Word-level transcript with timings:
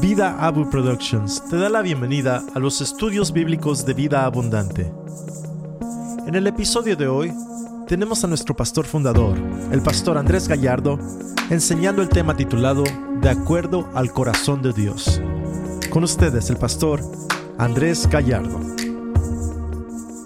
Vida 0.00 0.38
Abu 0.40 0.70
Productions 0.70 1.44
te 1.50 1.58
da 1.58 1.68
la 1.68 1.82
bienvenida 1.82 2.42
a 2.54 2.58
los 2.58 2.80
estudios 2.80 3.34
bíblicos 3.34 3.84
de 3.84 3.92
vida 3.92 4.24
abundante. 4.24 4.90
En 6.26 6.34
el 6.34 6.46
episodio 6.46 6.96
de 6.96 7.06
hoy 7.06 7.30
tenemos 7.86 8.24
a 8.24 8.26
nuestro 8.26 8.56
pastor 8.56 8.86
fundador, 8.86 9.36
el 9.70 9.82
pastor 9.82 10.16
Andrés 10.16 10.48
Gallardo, 10.48 10.98
enseñando 11.50 12.00
el 12.00 12.08
tema 12.08 12.34
titulado 12.34 12.82
De 13.20 13.28
acuerdo 13.28 13.90
al 13.94 14.10
corazón 14.10 14.62
de 14.62 14.72
Dios. 14.72 15.20
Con 15.90 16.02
ustedes 16.04 16.48
el 16.48 16.56
pastor 16.56 17.02
Andrés 17.58 18.08
Gallardo. 18.08 18.58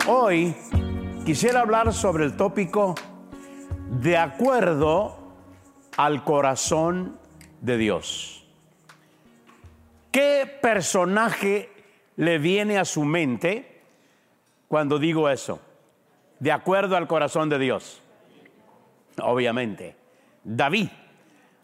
Hoy 0.07 0.55
quisiera 1.27 1.63
hablar 1.63 1.93
sobre 1.93 2.27
el 2.27 2.37
tópico 2.37 2.95
De 4.01 4.19
acuerdo 4.19 5.17
al 5.97 6.23
corazón 6.23 7.19
de 7.61 7.77
Dios. 7.77 8.44
¿Qué 10.15 10.47
personaje 10.63 11.69
le 12.15 12.39
viene 12.39 12.79
a 12.79 12.85
su 12.85 13.03
mente 13.03 13.83
cuando 14.69 15.01
digo 15.01 15.29
eso? 15.29 15.61
De 16.39 16.53
acuerdo 16.53 16.97
al 16.97 17.09
corazón 17.09 17.49
de 17.49 17.59
Dios. 17.59 18.01
Obviamente, 19.21 19.97
David. 20.45 20.89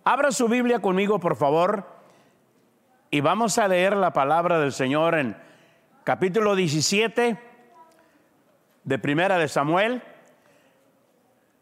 Abra 0.03 0.33
su 0.33 0.49
Biblia 0.49 0.81
conmigo, 0.81 1.21
por 1.21 1.37
favor, 1.37 1.87
y 3.09 3.21
vamos 3.21 3.57
a 3.57 3.69
leer 3.69 3.97
la 3.97 4.13
palabra 4.13 4.59
del 4.59 4.73
Señor 4.73 5.15
en 5.15 5.37
capítulo 6.03 6.57
17 6.57 7.39
de 8.83 8.99
Primera 8.99 9.39
de 9.39 9.47
Samuel, 9.47 10.03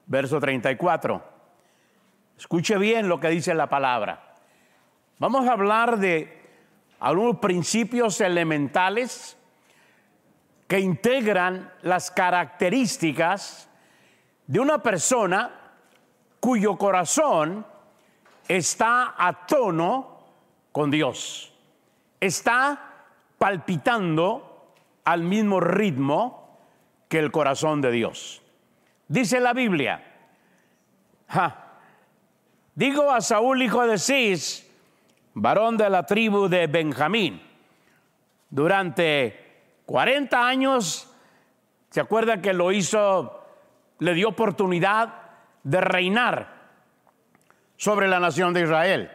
verso 0.07 0.41
34. 0.41 1.23
Escuche 2.39 2.79
bien 2.79 3.11
lo 3.11 3.21
que 3.21 3.29
dice 3.29 3.53
la 3.53 3.69
palabra. 3.69 4.37
Vamos 5.19 5.47
a 5.47 5.53
hablar 5.53 5.99
de 5.99 6.38
algunos 7.01 7.39
principios 7.39 8.21
elementales 8.21 9.37
que 10.67 10.81
integran 10.81 11.73
las 11.83 12.11
características 12.11 13.69
de 14.47 14.61
una 14.61 14.83
persona 14.83 15.51
cuyo 16.41 16.77
corazón 16.77 17.67
está 18.47 19.15
a 19.17 19.47
tono 19.47 20.19
con 20.73 20.91
Dios, 20.91 21.53
está 22.21 23.07
palpitando 23.39 24.75
al 25.05 25.23
mismo 25.23 25.61
ritmo 25.61 26.59
que 27.09 27.19
el 27.19 27.31
corazón 27.31 27.81
de 27.81 27.91
Dios. 27.91 28.43
Dice 29.09 29.41
la 29.41 29.55
Biblia, 29.55 30.05
digo 32.75 33.11
a 33.11 33.21
Saúl 33.21 33.63
hijo 33.63 33.87
de 33.87 33.99
Cis, 33.99 34.68
varón 35.41 35.77
de 35.77 35.89
la 35.89 36.05
tribu 36.05 36.49
de 36.49 36.67
Benjamín. 36.67 37.41
Durante 38.51 39.83
40 39.87 40.47
años, 40.47 41.09
¿se 41.91 42.01
acuerda 42.01 42.41
que 42.41 42.53
lo 42.53 42.73
hizo, 42.73 43.45
le 43.99 44.15
dio 44.15 44.29
oportunidad 44.29 45.15
de 45.63 45.81
reinar 45.81 46.59
sobre 47.77 48.09
la 48.09 48.21
nación 48.21 48.53
de 48.53 48.63
Israel? 48.63 49.11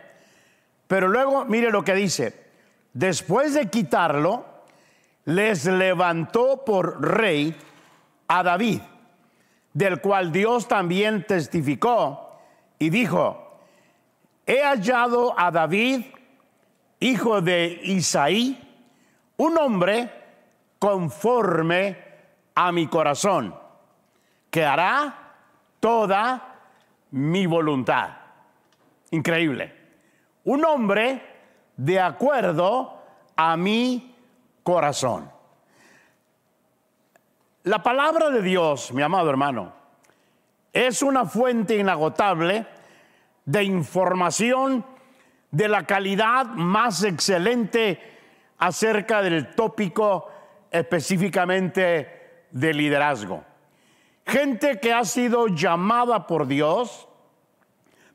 Pero 0.88 1.07
luego, 1.07 1.45
mire 1.45 1.71
lo 1.71 1.83
que 1.83 1.95
dice, 1.95 2.47
después 2.94 3.53
de 3.53 3.69
quitarlo, 3.69 4.45
les 5.25 5.66
levantó 5.66 6.63
por 6.66 7.01
rey 7.01 7.55
a 8.27 8.44
David, 8.44 8.81
del 9.73 10.01
cual 10.01 10.31
Dios 10.31 10.67
también 10.67 11.25
testificó 11.25 12.39
y 12.77 12.89
dijo, 12.89 13.42
he 14.45 14.61
hallado 14.61 15.38
a 15.38 15.52
David, 15.52 16.05
hijo 16.99 17.41
de 17.41 17.80
Isaí, 17.83 18.59
un 19.38 19.58
hombre 19.58 20.09
conforme 20.80 21.97
a 22.55 22.72
mi 22.72 22.88
corazón, 22.88 23.56
que 24.50 24.66
hará 24.66 25.35
toda 25.79 26.59
mi 27.12 27.45
voluntad. 27.45 28.09
Increíble. 29.12 29.81
Un 30.45 30.66
hombre 30.66 31.22
de 31.78 32.00
acuerdo 32.00 33.01
a 33.35 33.56
mi 33.57 34.16
corazón. 34.63 35.31
La 37.63 37.81
palabra 37.81 38.29
de 38.29 38.41
Dios, 38.41 38.91
mi 38.91 39.01
amado 39.01 39.29
hermano, 39.29 39.72
es 40.73 41.01
una 41.01 41.25
fuente 41.25 41.78
inagotable 41.78 42.68
de 43.46 43.64
información 43.64 44.86
de 45.52 45.68
la 45.68 45.86
calidad 45.86 46.46
más 46.48 47.04
excelente 47.04 48.00
acerca 48.58 49.22
del 49.22 49.54
tópico 49.54 50.30
específicamente 50.72 52.46
de 52.52 52.74
liderazgo. 52.74 53.44
Gente 54.26 54.80
que 54.80 54.94
ha 54.94 55.04
sido 55.06 55.48
llamada 55.48 56.28
por 56.28 56.48
Dios 56.48 57.08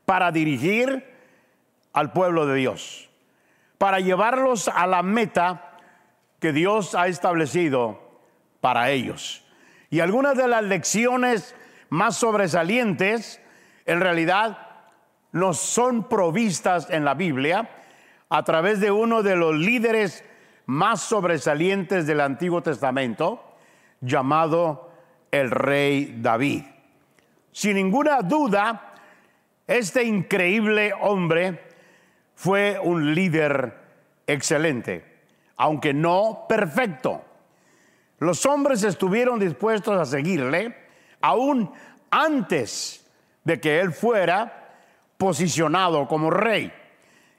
para 0.05 0.31
dirigir 0.31 1.05
al 1.93 2.11
pueblo 2.11 2.47
de 2.47 2.55
Dios, 2.55 3.09
para 3.77 3.99
llevarlos 3.99 4.67
a 4.67 4.87
la 4.87 5.03
meta 5.03 5.77
que 6.39 6.51
Dios 6.51 6.95
ha 6.95 7.07
establecido 7.07 8.19
para 8.59 8.89
ellos. 8.89 9.45
Y 9.89 9.99
algunas 9.99 10.35
de 10.35 10.47
las 10.47 10.63
lecciones 10.63 11.55
más 11.89 12.17
sobresalientes, 12.17 13.41
en 13.85 14.01
realidad, 14.01 14.68
nos 15.31 15.59
son 15.59 16.07
provistas 16.07 16.89
en 16.89 17.05
la 17.05 17.13
Biblia 17.13 17.69
a 18.29 18.43
través 18.43 18.79
de 18.79 18.91
uno 18.91 19.23
de 19.23 19.35
los 19.35 19.55
líderes 19.55 20.23
más 20.65 21.01
sobresalientes 21.01 22.05
del 22.05 22.21
Antiguo 22.21 22.61
Testamento, 22.61 23.43
llamado 24.01 24.91
el 25.31 25.49
rey 25.49 26.17
David. 26.21 26.63
Sin 27.51 27.75
ninguna 27.75 28.21
duda, 28.21 28.93
este 29.65 30.03
increíble 30.03 30.93
hombre 31.01 31.59
fue 32.35 32.79
un 32.81 33.13
líder 33.13 33.77
excelente, 34.27 35.03
aunque 35.57 35.93
no 35.93 36.45
perfecto. 36.47 37.23
Los 38.19 38.45
hombres 38.45 38.83
estuvieron 38.83 39.39
dispuestos 39.39 39.99
a 39.99 40.05
seguirle 40.05 40.75
aún 41.21 41.71
antes 42.11 43.09
de 43.43 43.59
que 43.59 43.79
él 43.79 43.91
fuera 43.91 44.68
posicionado 45.19 46.07
como 46.07 46.31
rey. 46.31 46.71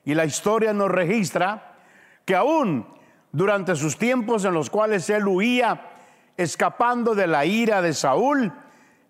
Y 0.04 0.12
la 0.12 0.26
historia 0.26 0.74
nos 0.74 0.90
registra 0.90 1.78
que 2.26 2.36
aún 2.36 2.86
durante 3.32 3.74
sus 3.74 3.96
tiempos 3.96 4.44
en 4.44 4.52
los 4.52 4.68
cuales 4.68 5.08
él 5.08 5.26
huía 5.26 5.88
escapando 6.36 7.14
de 7.14 7.26
la 7.26 7.46
ira 7.46 7.80
de 7.80 7.94
Saúl 7.94 8.52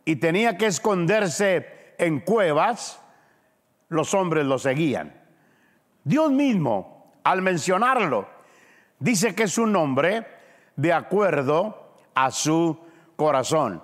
y 0.05 0.17
tenía 0.17 0.57
que 0.57 0.67
esconderse 0.67 1.95
en 1.99 2.21
cuevas, 2.21 3.03
los 3.89 4.15
hombres 4.15 4.47
lo 4.47 4.57
seguían. 4.57 5.21
Dios 6.05 6.31
mismo, 6.31 7.13
al 7.25 7.43
mencionarlo, 7.43 8.29
dice 9.01 9.35
que 9.35 9.45
es 9.45 9.59
un 9.59 9.75
hombre 9.75 10.25
de 10.77 10.93
acuerdo 10.93 11.93
a 12.15 12.31
su 12.31 12.79
corazón. 13.17 13.83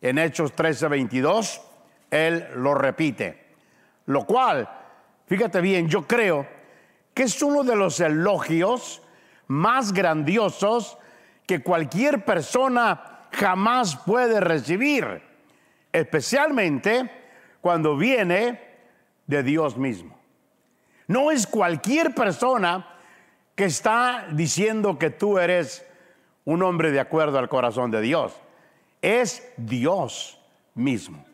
En 0.00 0.18
Hechos 0.18 0.54
13:22, 0.54 1.60
él 2.08 2.46
lo 2.54 2.74
repite. 2.74 3.41
Lo 4.06 4.24
cual, 4.26 4.68
fíjate 5.26 5.60
bien, 5.60 5.88
yo 5.88 6.06
creo 6.06 6.46
que 7.14 7.24
es 7.24 7.42
uno 7.42 7.62
de 7.62 7.76
los 7.76 8.00
elogios 8.00 9.02
más 9.46 9.92
grandiosos 9.92 10.98
que 11.46 11.62
cualquier 11.62 12.24
persona 12.24 13.26
jamás 13.32 13.96
puede 13.96 14.40
recibir, 14.40 15.22
especialmente 15.92 17.10
cuando 17.60 17.96
viene 17.96 18.60
de 19.26 19.42
Dios 19.42 19.76
mismo. 19.76 20.18
No 21.06 21.30
es 21.30 21.46
cualquier 21.46 22.14
persona 22.14 22.88
que 23.54 23.64
está 23.64 24.26
diciendo 24.32 24.98
que 24.98 25.10
tú 25.10 25.38
eres 25.38 25.86
un 26.44 26.62
hombre 26.62 26.90
de 26.90 27.00
acuerdo 27.00 27.38
al 27.38 27.48
corazón 27.48 27.90
de 27.90 28.00
Dios. 28.00 28.32
Es 29.00 29.46
Dios 29.56 30.38
mismo. 30.74 31.24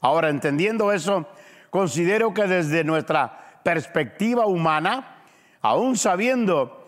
Ahora, 0.00 0.28
entendiendo 0.28 0.92
eso, 0.92 1.26
considero 1.72 2.34
que 2.34 2.46
desde 2.46 2.84
nuestra 2.84 3.60
perspectiva 3.62 4.44
humana, 4.44 5.22
aún 5.62 5.96
sabiendo 5.96 6.86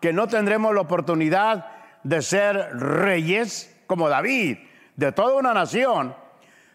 que 0.00 0.12
no 0.12 0.26
tendremos 0.26 0.74
la 0.74 0.80
oportunidad 0.80 1.66
de 2.02 2.20
ser 2.20 2.56
reyes 2.76 3.72
como 3.86 4.08
David, 4.08 4.58
de 4.96 5.12
toda 5.12 5.36
una 5.36 5.54
nación, 5.54 6.12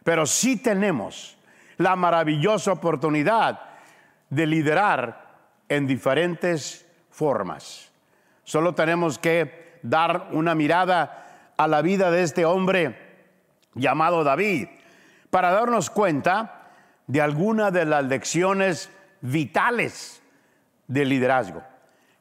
pero 0.06 0.26
sí 0.26 0.56
tenemos 0.56 1.38
la 1.76 1.98
maravillosa 1.98 2.72
oportunidad 2.72 3.60
de 4.30 4.48
liderar 4.48 5.28
en 5.68 5.88
diferentes 5.88 6.88
formas. 7.10 7.92
Solo 8.46 8.76
tenemos 8.76 9.20
que 9.20 9.78
dar 9.84 10.30
una 10.32 10.56
mirada 10.56 11.52
a 11.58 11.68
la 11.68 11.82
vida 11.82 12.12
de 12.12 12.24
este 12.24 12.46
hombre 12.46 12.98
llamado 13.74 14.24
David 14.24 14.70
para 15.30 15.52
darnos 15.52 15.90
cuenta 15.90 16.59
de 17.10 17.22
alguna 17.22 17.72
de 17.72 17.86
las 17.86 18.06
lecciones 18.06 18.92
vitales 19.22 20.22
de 20.88 21.06
liderazgo, 21.06 21.64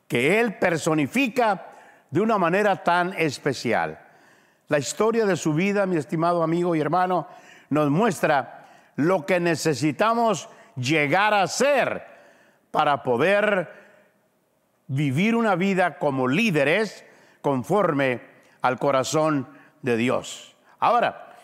que 0.08 0.40
él 0.40 0.56
personifica 0.58 1.66
de 2.10 2.22
una 2.22 2.38
manera 2.38 2.82
tan 2.82 3.12
especial. 3.12 4.00
La 4.68 4.78
historia 4.78 5.26
de 5.26 5.36
su 5.36 5.52
vida, 5.52 5.84
mi 5.84 5.96
estimado 5.96 6.42
amigo 6.42 6.74
y 6.74 6.80
hermano, 6.80 7.28
nos 7.68 7.90
muestra 7.90 8.66
lo 8.96 9.26
que 9.26 9.40
necesitamos 9.40 10.48
llegar 10.74 11.34
a 11.34 11.46
ser 11.48 12.06
para 12.70 13.02
poder 13.02 13.70
vivir 14.86 15.36
una 15.36 15.54
vida 15.54 15.98
como 15.98 16.26
líderes 16.28 17.04
conforme 17.42 18.22
al 18.62 18.78
corazón 18.78 19.48
de 19.82 19.98
Dios. 19.98 20.56
Ahora, 20.78 21.36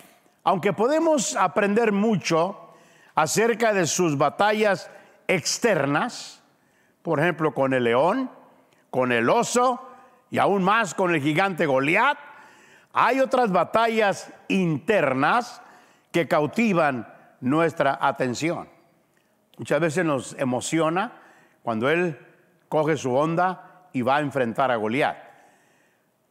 aunque 0.44 0.72
podemos 0.72 1.36
aprender 1.36 1.92
mucho 1.92 2.63
acerca 3.14 3.72
de 3.72 3.86
sus 3.86 4.18
batallas 4.18 4.90
externas, 5.28 6.42
por 7.02 7.20
ejemplo, 7.20 7.54
con 7.54 7.74
el 7.74 7.84
león, 7.84 8.30
con 8.90 9.12
el 9.12 9.28
oso 9.28 9.88
y 10.30 10.38
aún 10.38 10.62
más 10.62 10.94
con 10.94 11.14
el 11.14 11.20
gigante 11.20 11.66
Goliat, 11.66 12.18
hay 12.92 13.20
otras 13.20 13.50
batallas 13.50 14.32
internas 14.48 15.60
que 16.12 16.28
cautivan 16.28 17.12
nuestra 17.40 17.98
atención. 18.00 18.68
Muchas 19.58 19.80
veces 19.80 20.04
nos 20.04 20.34
emociona 20.38 21.12
cuando 21.62 21.88
él 21.88 22.18
coge 22.68 22.96
su 22.96 23.14
onda 23.14 23.88
y 23.92 24.02
va 24.02 24.16
a 24.16 24.20
enfrentar 24.20 24.70
a 24.70 24.76
Goliat. 24.76 25.16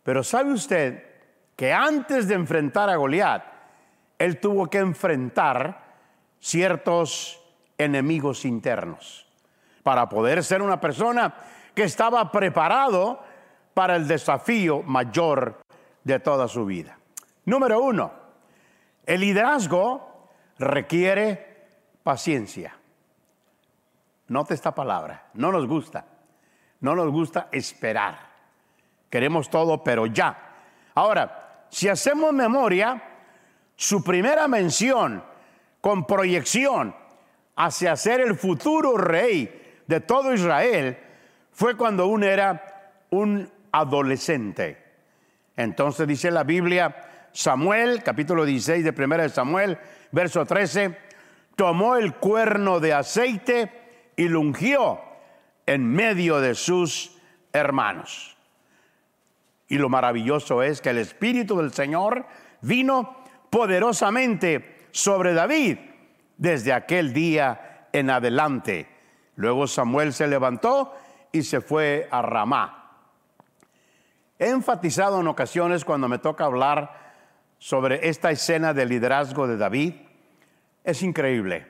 Pero 0.04 0.24
¿sabe 0.24 0.52
usted 0.52 1.04
que 1.56 1.72
antes 1.72 2.28
de 2.28 2.36
enfrentar 2.36 2.90
a 2.90 2.96
Goliat, 2.96 3.44
él 4.18 4.40
tuvo 4.40 4.70
que 4.70 4.80
enfrentar 4.80 5.83
ciertos 6.44 7.40
enemigos 7.78 8.44
internos 8.44 9.26
para 9.82 10.10
poder 10.10 10.44
ser 10.44 10.62
una 10.62 10.82
persona 10.82 11.34
que 11.74 11.84
estaba 11.84 12.32
preparado 12.34 13.24
para 13.74 13.96
el 13.96 14.08
desafío 14.10 14.84
mayor 14.84 15.62
de 16.04 16.20
toda 16.20 16.50
su 16.50 16.66
vida. 16.66 16.98
Número 17.46 17.82
uno, 17.82 18.12
el 19.06 19.22
liderazgo 19.22 20.28
requiere 20.60 21.66
paciencia. 22.04 22.76
Note 24.28 24.54
esta 24.54 24.76
palabra, 24.76 25.30
no 25.36 25.50
nos 25.50 25.66
gusta, 25.66 26.06
no 26.82 26.94
nos 26.94 27.10
gusta 27.10 27.48
esperar. 27.54 28.20
Queremos 29.10 29.50
todo, 29.50 29.82
pero 29.82 30.08
ya. 30.08 30.38
Ahora, 30.94 31.66
si 31.70 31.88
hacemos 31.88 32.34
memoria, 32.34 33.02
su 33.78 34.04
primera 34.04 34.48
mención 34.50 35.24
con 35.84 36.06
proyección 36.06 36.96
hacia 37.58 37.98
ser 37.98 38.22
el 38.22 38.38
futuro 38.38 38.96
rey 38.96 39.82
de 39.86 40.00
todo 40.00 40.34
Israel 40.34 40.98
fue 41.52 41.76
cuando 41.76 42.08
uno 42.08 42.26
era 42.26 43.02
un 43.10 43.52
adolescente. 43.70 44.82
Entonces 45.58 46.08
dice 46.08 46.32
la 46.32 46.46
Biblia, 46.46 47.28
Samuel, 47.34 48.02
capítulo 48.02 48.46
16 48.46 48.86
de 48.86 48.94
primera 48.94 49.24
de 49.24 49.30
Samuel, 49.30 49.78
verso 50.14 50.46
13, 50.46 50.98
tomó 51.58 51.98
el 51.98 52.14
cuerno 52.14 52.80
de 52.80 52.94
aceite 52.94 53.70
y 54.16 54.30
lo 54.30 54.40
ungió 54.40 55.02
en 55.66 55.86
medio 55.86 56.40
de 56.40 56.56
sus 56.56 57.20
hermanos. 57.52 58.38
Y 59.68 59.78
lo 59.78 59.90
maravilloso 59.90 60.64
es 60.64 60.80
que 60.80 60.92
el 60.92 61.00
Espíritu 61.00 61.58
del 61.58 61.74
Señor 61.74 62.26
vino 62.62 63.18
poderosamente 63.50 64.73
sobre 64.94 65.34
David 65.34 65.80
desde 66.38 66.72
aquel 66.72 67.14
día 67.14 67.88
en 67.92 68.12
adelante. 68.12 68.88
Luego 69.36 69.68
Samuel 69.68 70.14
se 70.14 70.28
levantó 70.28 70.94
y 71.32 71.42
se 71.42 71.62
fue 71.62 72.08
a 72.12 72.22
Ramá. 72.22 72.92
He 74.38 74.50
enfatizado 74.50 75.20
en 75.20 75.28
ocasiones 75.28 75.84
cuando 75.84 76.08
me 76.08 76.20
toca 76.20 76.46
hablar 76.46 77.16
sobre 77.58 78.08
esta 78.08 78.30
escena 78.30 78.74
de 78.74 78.86
liderazgo 78.86 79.48
de 79.48 79.58
David. 79.58 79.96
Es 80.84 81.02
increíble. 81.02 81.66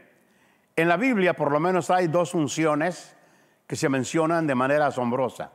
En 0.75 0.89
la 0.89 0.97
Biblia 0.97 1.33
por 1.33 1.51
lo 1.51 1.61
menos 1.61 1.89
hay 1.89 2.07
dos 2.07 2.33
unciones 2.33 3.15
que 3.67 3.77
se 3.77 3.87
mencionan 3.87 4.47
de 4.47 4.55
manera 4.55 4.87
asombrosa. 4.87 5.51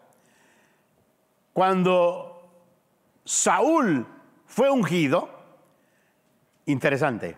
Cuando 1.53 2.51
Saúl 3.25 4.07
fue 4.47 4.71
ungido, 4.71 5.29
interesante, 6.65 7.37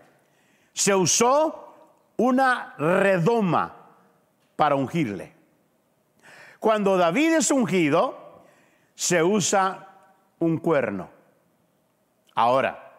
se 0.73 0.95
usó 0.95 1.75
una 2.17 2.75
redoma 2.77 3.75
para 4.55 4.75
ungirle. 4.75 5.33
Cuando 6.59 6.97
David 6.97 7.33
es 7.33 7.51
ungido, 7.51 8.43
se 8.93 9.23
usa 9.23 9.87
un 10.39 10.57
cuerno. 10.57 11.09
Ahora, 12.35 12.93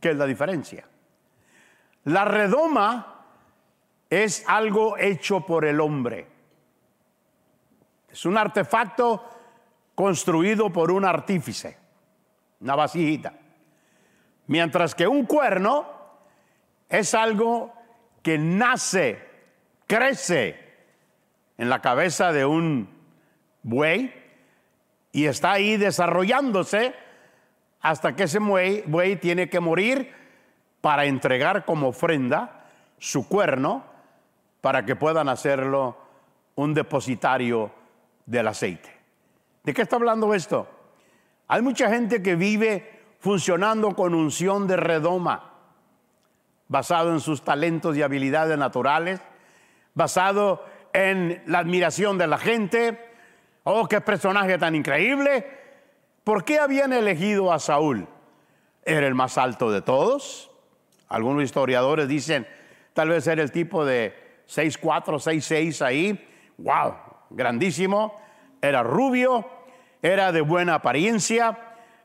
¿qué 0.00 0.10
es 0.10 0.16
la 0.16 0.26
diferencia? 0.26 0.86
La 2.04 2.24
redoma 2.24 3.24
es 4.08 4.44
algo 4.46 4.96
hecho 4.98 5.40
por 5.40 5.64
el 5.64 5.80
hombre. 5.80 6.28
Es 8.08 8.24
un 8.26 8.36
artefacto 8.36 9.24
construido 9.94 10.70
por 10.70 10.90
un 10.90 11.04
artífice, 11.04 11.78
una 12.60 12.74
vasijita. 12.74 13.32
Mientras 14.46 14.94
que 14.94 15.08
un 15.08 15.26
cuerno 15.26 16.01
es 16.92 17.14
algo 17.14 17.72
que 18.22 18.36
nace, 18.36 19.18
crece 19.86 20.60
en 21.56 21.70
la 21.70 21.80
cabeza 21.80 22.32
de 22.32 22.44
un 22.44 22.86
buey 23.62 24.12
y 25.10 25.24
está 25.24 25.52
ahí 25.52 25.78
desarrollándose 25.78 26.94
hasta 27.80 28.14
que 28.14 28.24
ese 28.24 28.40
buey, 28.40 28.84
buey 28.86 29.16
tiene 29.16 29.48
que 29.48 29.58
morir 29.58 30.12
para 30.82 31.06
entregar 31.06 31.64
como 31.64 31.88
ofrenda 31.88 32.66
su 32.98 33.26
cuerno 33.26 33.84
para 34.60 34.84
que 34.84 34.94
puedan 34.94 35.30
hacerlo 35.30 35.96
un 36.56 36.74
depositario 36.74 37.72
del 38.26 38.48
aceite. 38.48 38.90
¿De 39.64 39.72
qué 39.72 39.80
está 39.80 39.96
hablando 39.96 40.34
esto? 40.34 40.68
Hay 41.48 41.62
mucha 41.62 41.88
gente 41.88 42.22
que 42.22 42.36
vive 42.36 43.00
funcionando 43.18 43.96
con 43.96 44.14
unción 44.14 44.66
de 44.66 44.76
redoma, 44.76 45.51
basado 46.72 47.12
en 47.12 47.20
sus 47.20 47.42
talentos 47.44 47.96
y 47.96 48.02
habilidades 48.02 48.56
naturales, 48.56 49.20
basado 49.92 50.64
en 50.94 51.42
la 51.46 51.58
admiración 51.58 52.16
de 52.16 52.26
la 52.26 52.38
gente. 52.38 52.98
Oh, 53.64 53.86
qué 53.86 54.00
personaje 54.00 54.56
tan 54.56 54.74
increíble. 54.74 55.46
¿Por 56.24 56.44
qué 56.44 56.58
habían 56.58 56.94
elegido 56.94 57.52
a 57.52 57.58
Saúl? 57.58 58.08
Era 58.84 59.06
el 59.06 59.14
más 59.14 59.36
alto 59.36 59.70
de 59.70 59.82
todos. 59.82 60.50
Algunos 61.08 61.44
historiadores 61.44 62.08
dicen, 62.08 62.48
tal 62.94 63.10
vez 63.10 63.26
era 63.26 63.42
el 63.42 63.52
tipo 63.52 63.84
de 63.84 64.42
6'4, 64.48 64.80
6'6 65.18 65.82
ahí. 65.84 66.28
¡Wow! 66.56 66.94
grandísimo, 67.28 68.18
era 68.60 68.82
rubio, 68.82 69.46
era 70.00 70.32
de 70.32 70.40
buena 70.40 70.76
apariencia, 70.76 71.58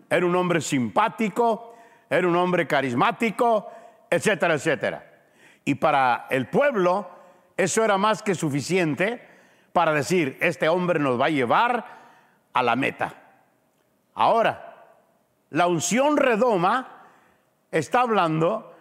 era 0.09 0.25
un 0.25 0.35
hombre 0.35 0.61
simpático, 0.61 1.75
era 2.09 2.27
un 2.27 2.35
hombre 2.35 2.67
carismático, 2.67 3.69
etcétera, 4.09 4.55
etcétera. 4.55 5.03
Y 5.65 5.75
para 5.75 6.27
el 6.29 6.47
pueblo 6.47 7.09
eso 7.55 7.83
era 7.83 7.97
más 7.97 8.21
que 8.21 8.35
suficiente 8.35 9.27
para 9.73 9.93
decir, 9.93 10.37
este 10.41 10.69
hombre 10.69 10.99
nos 10.99 11.19
va 11.19 11.25
a 11.25 11.29
llevar 11.29 11.85
a 12.53 12.63
la 12.63 12.75
meta. 12.75 13.13
Ahora, 14.13 14.85
la 15.49 15.67
unción 15.67 16.17
redoma 16.17 17.05
está 17.71 18.01
hablando 18.01 18.75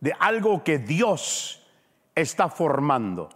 de 0.00 0.14
algo 0.18 0.64
que 0.64 0.78
Dios 0.78 1.66
está 2.14 2.48
formando 2.48 3.30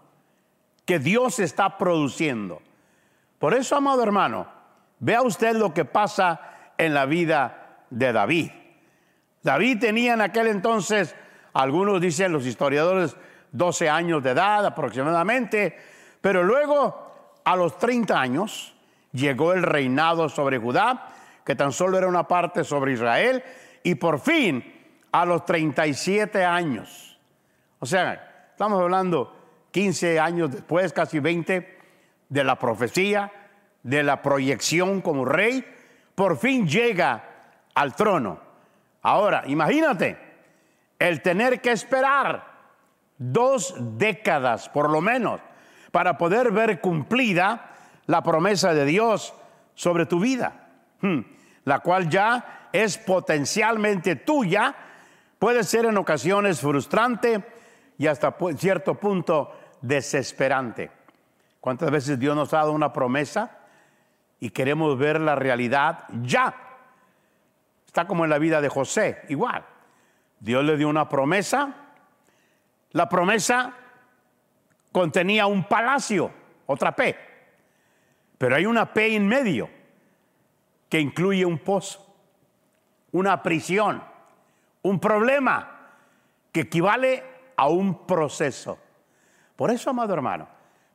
que 0.84 0.98
Dios 0.98 1.38
está 1.38 1.78
produciendo. 1.78 2.60
Por 3.38 3.54
eso, 3.54 3.76
amado 3.76 4.02
hermano, 4.02 4.46
vea 4.98 5.22
usted 5.22 5.56
lo 5.56 5.72
que 5.72 5.84
pasa 5.84 6.40
en 6.78 6.94
la 6.94 7.06
vida 7.06 7.84
de 7.90 8.12
David. 8.12 8.50
David 9.42 9.78
tenía 9.80 10.14
en 10.14 10.20
aquel 10.20 10.46
entonces, 10.46 11.14
algunos 11.54 12.00
dicen 12.00 12.32
los 12.32 12.46
historiadores, 12.46 13.16
12 13.52 13.88
años 13.88 14.22
de 14.22 14.30
edad 14.30 14.66
aproximadamente, 14.66 15.78
pero 16.20 16.42
luego 16.42 17.40
a 17.44 17.54
los 17.54 17.78
30 17.78 18.20
años 18.20 18.74
llegó 19.12 19.52
el 19.52 19.62
reinado 19.62 20.28
sobre 20.28 20.58
Judá, 20.58 21.10
que 21.44 21.54
tan 21.54 21.72
solo 21.72 21.96
era 21.96 22.08
una 22.08 22.26
parte 22.26 22.64
sobre 22.64 22.94
Israel, 22.94 23.42
y 23.84 23.94
por 23.94 24.18
fin 24.18 24.64
a 25.12 25.24
los 25.24 25.44
37 25.44 26.44
años. 26.44 27.16
O 27.78 27.86
sea, 27.86 28.48
estamos 28.50 28.80
hablando 28.80 29.36
15 29.70 30.18
años 30.18 30.50
después, 30.50 30.92
casi 30.92 31.20
20, 31.20 31.78
de 32.28 32.44
la 32.44 32.58
profecía, 32.58 33.30
de 33.84 34.02
la 34.02 34.22
proyección 34.22 35.00
como 35.00 35.24
rey, 35.24 35.64
por 36.16 36.36
fin 36.36 36.66
llega 36.66 37.22
al 37.74 37.94
trono. 37.94 38.40
Ahora, 39.02 39.44
imagínate 39.46 40.23
el 41.08 41.22
tener 41.22 41.60
que 41.60 41.72
esperar 41.72 42.46
dos 43.18 43.74
décadas 43.78 44.68
por 44.68 44.90
lo 44.90 45.00
menos 45.00 45.40
para 45.90 46.16
poder 46.18 46.50
ver 46.50 46.80
cumplida 46.80 47.70
la 48.06 48.22
promesa 48.22 48.74
de 48.74 48.84
Dios 48.84 49.34
sobre 49.74 50.06
tu 50.06 50.20
vida, 50.20 50.68
hmm, 51.00 51.20
la 51.64 51.80
cual 51.80 52.08
ya 52.08 52.68
es 52.72 52.98
potencialmente 52.98 54.16
tuya, 54.16 54.74
puede 55.38 55.62
ser 55.62 55.86
en 55.86 55.96
ocasiones 55.96 56.60
frustrante 56.60 57.44
y 57.98 58.06
hasta 58.06 58.34
cierto 58.56 58.94
punto 58.94 59.52
desesperante. 59.80 60.90
¿Cuántas 61.60 61.90
veces 61.90 62.18
Dios 62.18 62.34
nos 62.34 62.52
ha 62.52 62.58
dado 62.58 62.72
una 62.72 62.92
promesa 62.92 63.58
y 64.40 64.50
queremos 64.50 64.98
ver 64.98 65.20
la 65.20 65.34
realidad 65.34 66.04
ya? 66.22 66.54
Está 67.86 68.06
como 68.06 68.24
en 68.24 68.30
la 68.30 68.38
vida 68.38 68.60
de 68.60 68.68
José, 68.68 69.22
igual. 69.28 69.64
Dios 70.44 70.64
le 70.64 70.76
dio 70.76 70.88
una 70.88 71.08
promesa. 71.08 71.74
La 72.92 73.08
promesa 73.08 73.72
contenía 74.92 75.46
un 75.46 75.64
palacio, 75.64 76.30
otra 76.66 76.94
P. 76.94 77.16
Pero 78.38 78.54
hay 78.54 78.66
una 78.66 78.92
P 78.92 79.16
en 79.16 79.26
medio 79.26 79.70
que 80.88 81.00
incluye 81.00 81.44
un 81.44 81.58
pozo, 81.58 82.14
una 83.12 83.42
prisión, 83.42 84.04
un 84.82 85.00
problema 85.00 85.96
que 86.52 86.60
equivale 86.60 87.22
a 87.56 87.68
un 87.68 88.06
proceso. 88.06 88.78
Por 89.56 89.70
eso, 89.70 89.90
amado 89.90 90.12
hermano, 90.12 90.46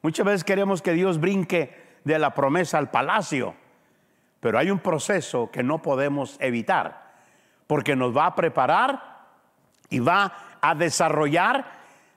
muchas 0.02 0.26
veces 0.26 0.44
queremos 0.44 0.82
que 0.82 0.94
Dios 0.94 1.20
brinque 1.20 2.00
de 2.04 2.20
la 2.20 2.34
promesa 2.34 2.78
al 2.78 2.92
palacio 2.92 3.56
pero 4.40 4.58
hay 4.58 4.72
un 4.72 4.80
proceso 4.80 5.50
que 5.52 5.64
no 5.64 5.82
podemos 5.82 6.38
evitar, 6.40 7.10
porque 7.68 7.96
nos 7.96 8.16
va 8.16 8.28
a 8.28 8.36
preparar 8.36 9.19
y 9.90 10.00
va 10.00 10.34
a 10.62 10.76
desarrollar 10.76 11.66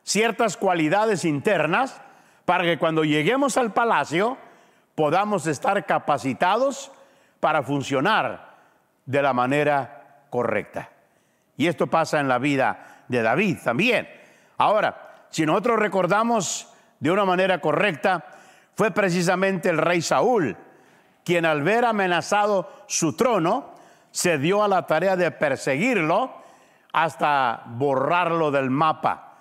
ciertas 0.03 0.57
cualidades 0.57 1.25
internas 1.25 2.01
para 2.45 2.65
que 2.65 2.79
cuando 2.79 3.05
lleguemos 3.05 3.57
al 3.57 3.73
palacio 3.73 4.37
podamos 4.95 5.47
estar 5.47 5.87
capacitados 5.87 6.91
para 7.41 7.63
funcionar 7.63 8.53
de 9.07 9.23
la 9.23 9.33
manera 9.33 10.25
correcta. 10.31 10.91
Y 11.57 11.67
esto 11.67 11.87
pasa 11.87 12.21
en 12.21 12.29
la 12.29 12.39
vida 12.39 13.05
de 13.09 13.23
David 13.23 13.59
también. 13.65 14.09
Ahora, 14.59 15.27
si 15.31 15.47
nosotros 15.47 15.79
recordamos 15.79 16.69
de 17.01 17.11
una 17.11 17.25
manera 17.25 17.61
correcta, 17.61 18.25
fue 18.75 18.91
precisamente 18.91 19.69
el 19.69 19.79
rey 19.79 20.03
Saúl 20.03 20.57
quien 21.25 21.45
al 21.45 21.63
ver 21.63 21.85
amenazado 21.85 22.71
su 22.87 23.15
trono, 23.15 23.71
se 24.11 24.39
dio 24.39 24.63
a 24.63 24.69
la 24.69 24.87
tarea 24.87 25.17
de 25.17 25.31
perseguirlo 25.31 26.42
hasta 26.93 27.65
borrarlo 27.67 28.51
del 28.51 28.71
mapa. 28.71 29.39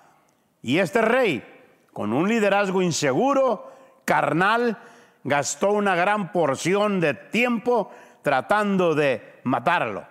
Y 0.62 0.78
este 0.78 1.02
rey, 1.02 1.44
con 1.92 2.12
un 2.12 2.28
liderazgo 2.28 2.82
inseguro, 2.82 3.72
carnal, 4.04 4.78
gastó 5.24 5.72
una 5.72 5.94
gran 5.94 6.32
porción 6.32 7.00
de 7.00 7.14
tiempo 7.14 7.90
tratando 8.22 8.94
de 8.94 9.40
matarlo. 9.44 10.04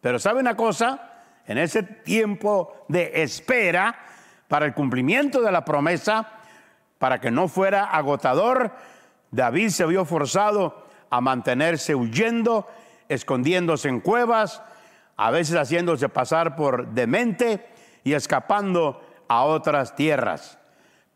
Pero 0.00 0.18
¿sabe 0.18 0.40
una 0.40 0.56
cosa? 0.56 1.12
En 1.46 1.58
ese 1.58 1.82
tiempo 1.82 2.84
de 2.88 3.22
espera 3.22 3.98
para 4.48 4.66
el 4.66 4.74
cumplimiento 4.74 5.42
de 5.42 5.52
la 5.52 5.64
promesa, 5.64 6.32
para 6.98 7.20
que 7.20 7.30
no 7.30 7.48
fuera 7.48 7.84
agotador, 7.84 8.72
David 9.30 9.70
se 9.70 9.86
vio 9.86 10.04
forzado 10.04 10.86
a 11.10 11.20
mantenerse 11.20 11.94
huyendo, 11.94 12.68
escondiéndose 13.08 13.88
en 13.88 14.00
cuevas, 14.00 14.62
a 15.16 15.30
veces 15.30 15.56
haciéndose 15.56 16.08
pasar 16.08 16.56
por 16.56 16.88
demente 16.88 17.66
y 18.04 18.12
escapando 18.12 19.00
a 19.28 19.44
otras 19.44 19.96
tierras. 19.96 20.58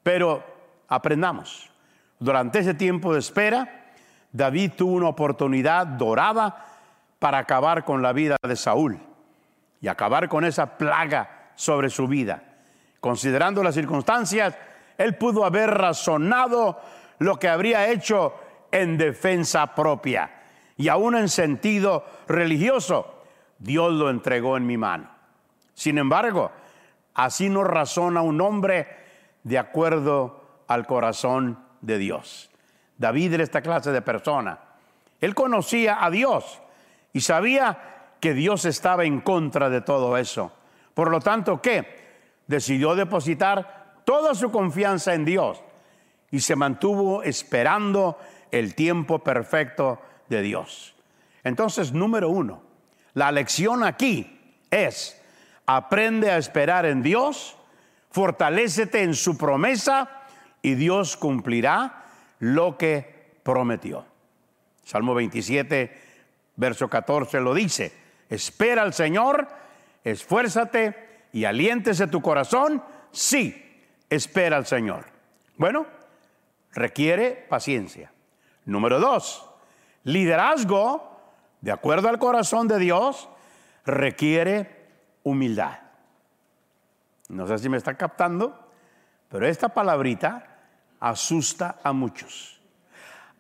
Pero 0.03 0.43
aprendamos, 0.89 1.71
durante 2.19 2.61
ese 2.61 2.75
tiempo 2.75 3.13
de 3.13 3.21
espera, 3.21 3.85
David 4.33 4.73
tuvo 4.77 4.93
una 4.95 5.09
oportunidad 5.09 5.87
dorada 5.87 6.67
para 7.19 7.39
acabar 7.39 7.85
con 7.85 8.03
la 8.03 8.13
vida 8.13 8.37
de 8.43 8.57
Saúl 8.57 8.99
y 9.81 9.89
acabar 9.89 10.29
con 10.29 10.45
esa 10.45 10.79
plaga 10.79 11.51
sobre 11.55 11.91
su 11.91 12.07
vida. 12.07 12.43
Considerando 13.01 13.63
las 13.63 13.75
circunstancias, 13.75 14.55
él 14.99 15.17
pudo 15.17 15.45
haber 15.45 15.71
razonado 15.71 16.81
lo 17.19 17.39
que 17.39 17.49
habría 17.49 17.89
hecho 17.89 18.35
en 18.73 18.99
defensa 18.99 19.75
propia 19.75 20.31
y 20.77 20.89
aún 20.89 21.17
en 21.17 21.29
sentido 21.29 22.05
religioso, 22.29 23.20
Dios 23.61 23.93
lo 23.93 24.11
entregó 24.11 24.57
en 24.57 24.67
mi 24.67 24.77
mano. 24.77 25.09
Sin 25.75 25.99
embargo, 25.99 26.51
así 27.15 27.49
no 27.49 27.63
razona 27.63 28.23
un 28.23 28.41
hombre 28.41 28.89
de 29.45 29.59
acuerdo 29.59 30.63
al 30.67 30.87
corazón 30.87 31.59
de 31.81 31.99
Dios. 31.99 32.51
David 32.97 33.35
era 33.35 33.43
esta 33.43 33.63
clase 33.63 33.93
de 33.93 34.03
persona. 34.03 34.59
Él 35.21 35.35
conocía 35.35 36.05
a 36.05 36.11
Dios 36.11 36.61
y 37.13 37.21
sabía 37.21 38.15
que 38.21 38.35
Dios 38.35 38.65
estaba 38.65 39.05
en 39.05 39.21
contra 39.21 39.71
de 39.71 39.81
todo 39.81 40.17
eso. 40.17 40.53
Por 40.95 41.11
lo 41.11 41.21
tanto, 41.21 41.61
¿qué? 41.61 42.01
Decidió 42.47 42.95
depositar 42.95 44.03
toda 44.05 44.35
su 44.35 44.51
confianza 44.51 45.15
en 45.15 45.25
Dios 45.25 45.63
y 46.31 46.41
se 46.41 46.57
mantuvo 46.57 47.23
esperando 47.23 48.19
el 48.51 48.75
tiempo 48.75 49.21
perfecto 49.21 50.01
de 50.29 50.43
Dios. 50.43 50.95
Entonces, 51.43 51.93
número 51.93 52.29
uno, 52.29 52.70
la 53.15 53.33
lección 53.33 53.83
aquí 53.83 54.57
es, 54.71 55.21
aprende 55.67 56.31
a 56.31 56.39
esperar 56.39 56.87
en 56.87 57.03
Dios, 57.03 57.57
fortalécete 58.11 59.03
en 59.03 59.15
su 59.15 59.37
promesa 59.37 60.09
y 60.63 60.75
Dios 60.75 61.17
cumplirá 61.17 62.05
lo 62.39 62.77
que 62.77 63.39
prometió. 63.43 64.05
Salmo 64.85 65.15
27, 65.15 66.01
verso 66.57 66.89
14 66.89 67.41
lo 67.41 67.55
dice, 67.55 67.93
espera 68.29 68.83
al 68.83 68.95
Señor, 68.95 69.49
esfuérzate 70.05 71.27
y 71.33 71.45
aliéntese 71.45 72.07
tu 72.07 72.21
corazón, 72.21 72.83
sí, 73.13 73.83
espera 74.09 74.57
al 74.57 74.67
Señor. 74.67 75.07
Bueno, 75.57 75.87
requiere 76.73 77.47
paciencia. 77.49 78.13
Número 78.65 78.99
dos, 78.99 79.49
liderazgo, 80.05 81.10
de 81.61 81.73
acuerdo 81.73 82.09
al 82.09 82.19
corazón 82.19 82.69
de 82.69 82.79
Dios, 82.79 83.29
requiere 83.85 84.89
humildad. 85.23 85.79
No 87.29 87.47
sé 87.47 87.59
si 87.59 87.69
me 87.69 87.77
está 87.77 87.95
captando, 87.95 88.59
pero 89.29 89.47
esta 89.47 89.69
palabrita 89.69 90.59
asusta 90.99 91.79
a 91.83 91.93
muchos. 91.93 92.61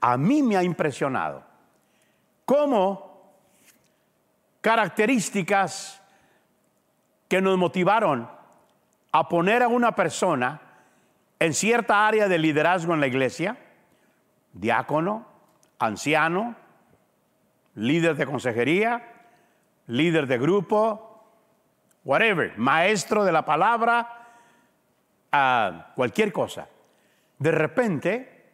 A 0.00 0.16
mí 0.16 0.42
me 0.42 0.56
ha 0.56 0.62
impresionado 0.62 1.42
cómo 2.44 3.34
características 4.60 6.00
que 7.28 7.40
nos 7.40 7.56
motivaron 7.58 8.28
a 9.12 9.28
poner 9.28 9.62
a 9.62 9.68
una 9.68 9.94
persona 9.94 10.60
en 11.38 11.54
cierta 11.54 12.06
área 12.06 12.28
de 12.28 12.38
liderazgo 12.38 12.94
en 12.94 13.00
la 13.00 13.06
iglesia, 13.06 13.56
diácono, 14.52 15.26
anciano, 15.78 16.54
líder 17.74 18.16
de 18.16 18.26
consejería, 18.26 19.02
líder 19.86 20.26
de 20.26 20.38
grupo, 20.38 21.24
whatever, 22.04 22.56
maestro 22.58 23.24
de 23.24 23.32
la 23.32 23.44
palabra, 23.44 24.26
cualquier 25.94 26.32
cosa. 26.32 26.68
De 27.38 27.52
repente, 27.52 28.44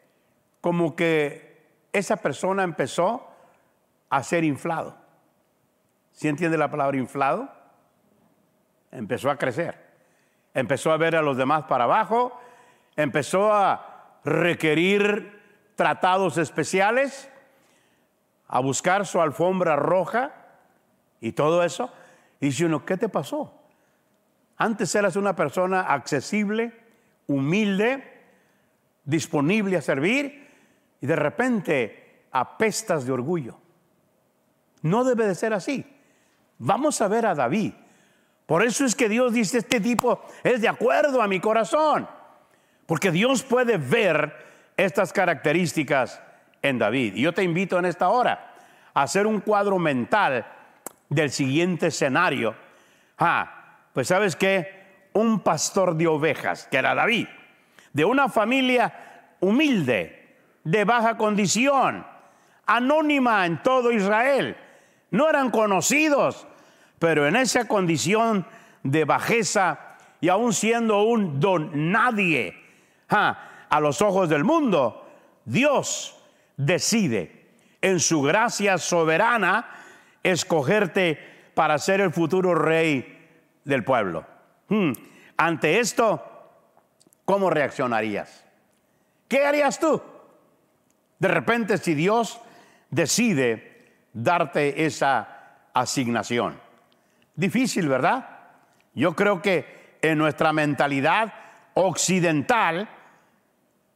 como 0.61 0.95
que 0.95 1.65
esa 1.93 2.17
persona 2.17 2.63
empezó 2.63 3.29
a 4.11 4.23
ser 4.23 4.45
inflado. 4.45 4.97
¿Sí 6.13 6.29
entiende 6.29 6.57
la 6.57 6.71
palabra 6.71 6.97
inflado? 6.97 7.51
Empezó 8.91 9.31
a 9.31 9.37
crecer. 9.37 9.87
Empezó 10.55 10.93
a 10.93 10.97
ver 10.97 11.17
a 11.17 11.23
los 11.23 11.37
demás 11.37 11.65
para 11.65 11.85
abajo. 11.85 12.41
Empezó 12.97 13.53
a 13.53 14.19
requerir 14.25 15.43
tratados 15.75 16.39
especiales, 16.39 17.31
a 18.49 18.61
buscar 18.61 19.07
su 19.07 19.21
alfombra 19.21 19.77
roja 19.77 20.33
y 21.21 21.33
todo 21.33 21.63
eso. 21.63 21.93
Y 22.41 22.47
dice 22.47 22.67
uno, 22.67 22.85
¿qué 22.85 22.97
te 22.97 23.09
pasó? 23.09 23.53
Antes 24.57 24.95
eras 24.95 25.17
una 25.17 25.35
persona 25.37 25.83
accesible, 25.83 26.73
humilde, 27.27 28.23
disponible 29.05 29.77
a 29.77 29.83
servir 29.83 30.49
y 31.01 31.07
de 31.07 31.17
repente 31.17 32.27
apestas 32.33 33.07
de 33.07 33.13
orgullo. 33.13 33.59
No 34.83 35.05
debe 35.05 35.27
de 35.27 35.35
ser 35.35 35.53
así. 35.53 35.85
Vamos 36.59 37.01
a 37.01 37.09
ver 37.09 37.27
a 37.27 37.35
David. 37.35 37.73
Por 38.47 38.65
eso 38.65 38.85
es 38.85 38.95
que 38.95 39.09
Dios 39.09 39.33
dice, 39.33 39.59
este 39.59 39.81
tipo 39.81 40.23
es 40.45 40.61
de 40.61 40.69
acuerdo 40.69 41.21
a 41.21 41.29
mi 41.29 41.41
corazón. 41.41 42.09
Porque 42.87 43.11
Dios 43.11 43.43
puede 43.43 43.77
ver 43.77 44.33
estas 44.77 45.13
características 45.13 46.23
David. 46.73 47.15
Y 47.15 47.23
yo 47.23 47.33
te 47.33 47.43
invito 47.43 47.79
en 47.79 47.87
esta 47.87 48.09
hora 48.09 48.55
a 48.93 49.03
hacer 49.03 49.27
un 49.27 49.41
cuadro 49.41 49.79
mental 49.79 50.47
del 51.09 51.31
siguiente 51.31 51.89
escenario. 51.89 52.55
Ah, 53.19 53.79
pues 53.93 54.09
sabes 54.09 54.37
que 54.37 55.09
un 55.13 55.41
pastor 55.41 55.95
de 55.97 56.07
ovejas, 56.07 56.69
que 56.71 56.77
era 56.77 56.95
David, 56.95 57.27
de 57.93 58.05
una 58.05 58.29
familia 58.29 59.37
humilde, 59.41 60.37
de 60.65 60.85
baja 60.85 61.17
condición, 61.17 62.05
anónima 62.67 63.47
en 63.47 63.63
todo 63.63 63.93
Israel. 63.93 64.57
No 65.11 65.29
eran 65.31 65.51
conocidos, 65.51 66.47
pero 66.99 67.27
en 67.27 67.37
esa 67.37 67.67
condición 67.67 68.47
de 68.83 69.05
bajeza 69.05 69.97
y 70.21 70.29
aún 70.29 70.53
siendo 70.53 71.03
un 71.03 71.41
don 71.41 71.93
nadie 71.93 72.55
a 73.09 73.81
los 73.81 74.03
ojos 74.03 74.29
del 74.29 74.45
mundo, 74.45 75.07
Dios 75.45 76.17
decide 76.57 77.47
en 77.81 78.01
su 78.01 78.23
gracia 78.23 78.79
soberana 78.79 79.69
escogerte 80.23 81.19
para 81.55 81.79
ser 81.79 82.01
el 82.01 82.13
futuro 82.13 82.55
rey 82.55 83.29
del 83.65 83.85
pueblo. 83.85 84.27
Hmm. 84.69 84.93
Ante 85.37 85.79
esto, 85.79 86.23
¿cómo 87.25 87.51
reaccionarías? 87.51 88.45
¿Qué 89.29 89.45
harías 89.45 89.79
tú? 89.79 90.03
De 91.19 91.29
repente, 91.29 91.79
si 91.79 91.95
Dios 91.95 92.41
decide 92.91 93.93
darte 94.13 94.87
esa 94.87 95.69
asignación. 95.75 96.59
Difícil, 97.35 97.89
¿verdad? 97.89 98.29
Yo 98.95 99.15
creo 99.15 99.43
que 99.43 99.99
en 100.01 100.19
nuestra 100.19 100.53
mentalidad 100.53 101.35
occidental, 101.75 102.89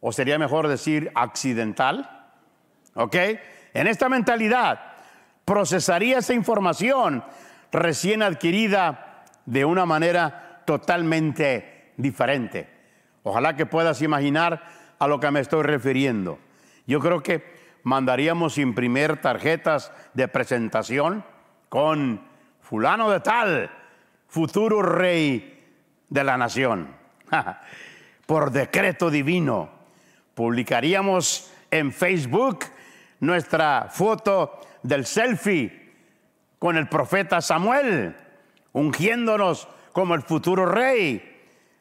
o 0.00 0.12
sería 0.12 0.38
mejor 0.38 0.68
decir 0.68 1.10
accidental, 1.14 2.19
¿ok? 2.94 3.16
En 3.74 3.86
esta 3.86 4.08
mentalidad 4.08 4.80
procesaría 5.44 6.18
esa 6.18 6.34
información 6.34 7.24
recién 7.72 8.22
adquirida 8.22 9.24
de 9.46 9.64
una 9.64 9.86
manera 9.86 10.62
totalmente 10.64 11.92
diferente. 11.96 12.68
Ojalá 13.22 13.56
que 13.56 13.66
puedas 13.66 14.02
imaginar 14.02 14.62
a 14.98 15.06
lo 15.06 15.20
que 15.20 15.30
me 15.30 15.40
estoy 15.40 15.62
refiriendo. 15.62 16.38
Yo 16.86 17.00
creo 17.00 17.22
que 17.22 17.42
mandaríamos 17.82 18.58
imprimir 18.58 19.20
tarjetas 19.20 19.92
de 20.14 20.28
presentación 20.28 21.24
con 21.68 22.22
fulano 22.60 23.10
de 23.10 23.20
tal, 23.20 23.70
futuro 24.28 24.82
rey 24.82 25.64
de 26.08 26.24
la 26.24 26.36
nación. 26.36 26.94
Por 28.26 28.50
decreto 28.50 29.10
divino, 29.10 29.70
publicaríamos 30.34 31.52
en 31.70 31.92
Facebook 31.92 32.64
nuestra 33.20 33.88
foto 33.90 34.60
del 34.82 35.06
selfie 35.06 35.80
con 36.58 36.76
el 36.76 36.88
profeta 36.88 37.40
Samuel, 37.40 38.14
ungiéndonos 38.72 39.68
como 39.92 40.14
el 40.14 40.22
futuro 40.22 40.66
rey. 40.66 41.26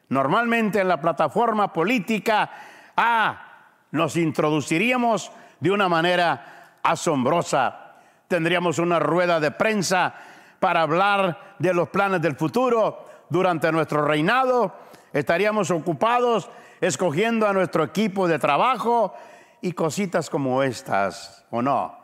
Normalmente 0.08 0.80
en 0.80 0.88
la 0.88 1.00
plataforma 1.00 1.72
política, 1.72 2.50
ah, 2.96 3.46
nos 3.92 4.16
introduciríamos 4.16 5.30
de 5.60 5.70
una 5.70 5.88
manera 5.88 6.78
asombrosa. 6.82 7.96
Tendríamos 8.28 8.78
una 8.78 8.98
rueda 8.98 9.40
de 9.40 9.50
prensa 9.50 10.14
para 10.58 10.82
hablar 10.82 11.54
de 11.58 11.74
los 11.74 11.88
planes 11.88 12.22
del 12.22 12.36
futuro 12.36 13.06
durante 13.28 13.70
nuestro 13.72 14.04
reinado. 14.04 14.74
Estaríamos 15.12 15.70
ocupados 15.70 16.48
escogiendo 16.80 17.46
a 17.46 17.52
nuestro 17.52 17.84
equipo 17.84 18.26
de 18.26 18.38
trabajo 18.38 19.14
y 19.60 19.72
cositas 19.72 20.30
como 20.30 20.62
estas, 20.62 21.44
¿o 21.50 21.60
no? 21.60 21.98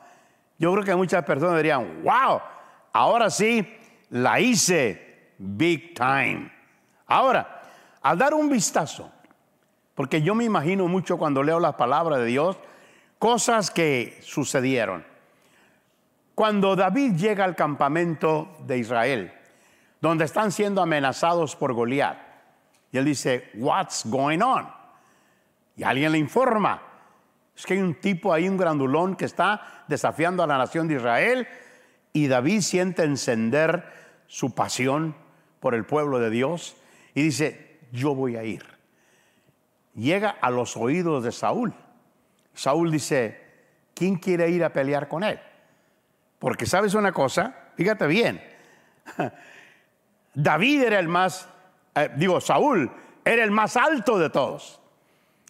Yo 0.58 0.72
creo 0.72 0.84
que 0.84 0.94
muchas 0.94 1.24
personas 1.24 1.56
dirían, 1.56 2.02
wow, 2.02 2.40
ahora 2.92 3.30
sí, 3.30 3.66
la 4.10 4.40
hice 4.40 5.32
big 5.38 5.94
time. 5.94 6.50
Ahora, 7.06 7.62
al 8.02 8.18
dar 8.18 8.34
un 8.34 8.48
vistazo, 8.48 9.10
porque 9.94 10.22
yo 10.22 10.34
me 10.34 10.44
imagino 10.44 10.88
mucho 10.88 11.18
cuando 11.18 11.42
leo 11.42 11.60
las 11.60 11.74
palabras 11.74 12.18
de 12.18 12.26
Dios, 12.26 12.58
cosas 13.18 13.70
que 13.70 14.18
sucedieron. 14.22 15.04
Cuando 16.34 16.76
David 16.76 17.16
llega 17.16 17.44
al 17.44 17.56
campamento 17.56 18.56
de 18.66 18.78
Israel, 18.78 19.32
donde 20.00 20.26
están 20.26 20.52
siendo 20.52 20.82
amenazados 20.82 21.56
por 21.56 21.72
Goliat, 21.72 22.18
y 22.92 22.98
él 22.98 23.06
dice, 23.06 23.50
What's 23.54 24.02
going 24.04 24.40
on? 24.40 24.68
Y 25.76 25.82
alguien 25.82 26.12
le 26.12 26.18
informa, 26.18 26.82
es 27.56 27.64
que 27.64 27.74
hay 27.74 27.80
un 27.80 27.94
tipo 27.94 28.32
ahí, 28.32 28.48
un 28.48 28.56
grandulón, 28.56 29.16
que 29.16 29.24
está 29.24 29.84
desafiando 29.88 30.42
a 30.42 30.46
la 30.46 30.58
nación 30.58 30.88
de 30.88 30.96
Israel, 30.96 31.48
y 32.12 32.28
David 32.28 32.60
siente 32.60 33.02
encender 33.02 33.84
su 34.26 34.54
pasión 34.54 35.14
por 35.60 35.74
el 35.74 35.84
pueblo 35.84 36.18
de 36.18 36.30
Dios, 36.30 36.76
y 37.14 37.22
dice, 37.22 37.78
yo 37.92 38.14
voy 38.14 38.36
a 38.36 38.44
ir. 38.44 38.64
Llega 39.94 40.28
a 40.28 40.50
los 40.50 40.76
oídos 40.76 41.24
de 41.24 41.32
Saúl 41.32 41.74
Saúl 42.56 42.90
dice, 42.90 43.38
¿quién 43.94 44.16
quiere 44.16 44.48
ir 44.48 44.64
a 44.64 44.72
pelear 44.72 45.08
con 45.08 45.22
él? 45.22 45.38
Porque 46.38 46.64
sabes 46.64 46.94
una 46.94 47.12
cosa, 47.12 47.54
fíjate 47.76 48.06
bien, 48.06 48.42
David 50.34 50.84
era 50.84 50.98
el 50.98 51.06
más, 51.06 51.48
eh, 51.94 52.10
digo, 52.16 52.40
Saúl 52.40 52.90
era 53.24 53.44
el 53.44 53.50
más 53.50 53.76
alto 53.76 54.18
de 54.18 54.30
todos. 54.30 54.80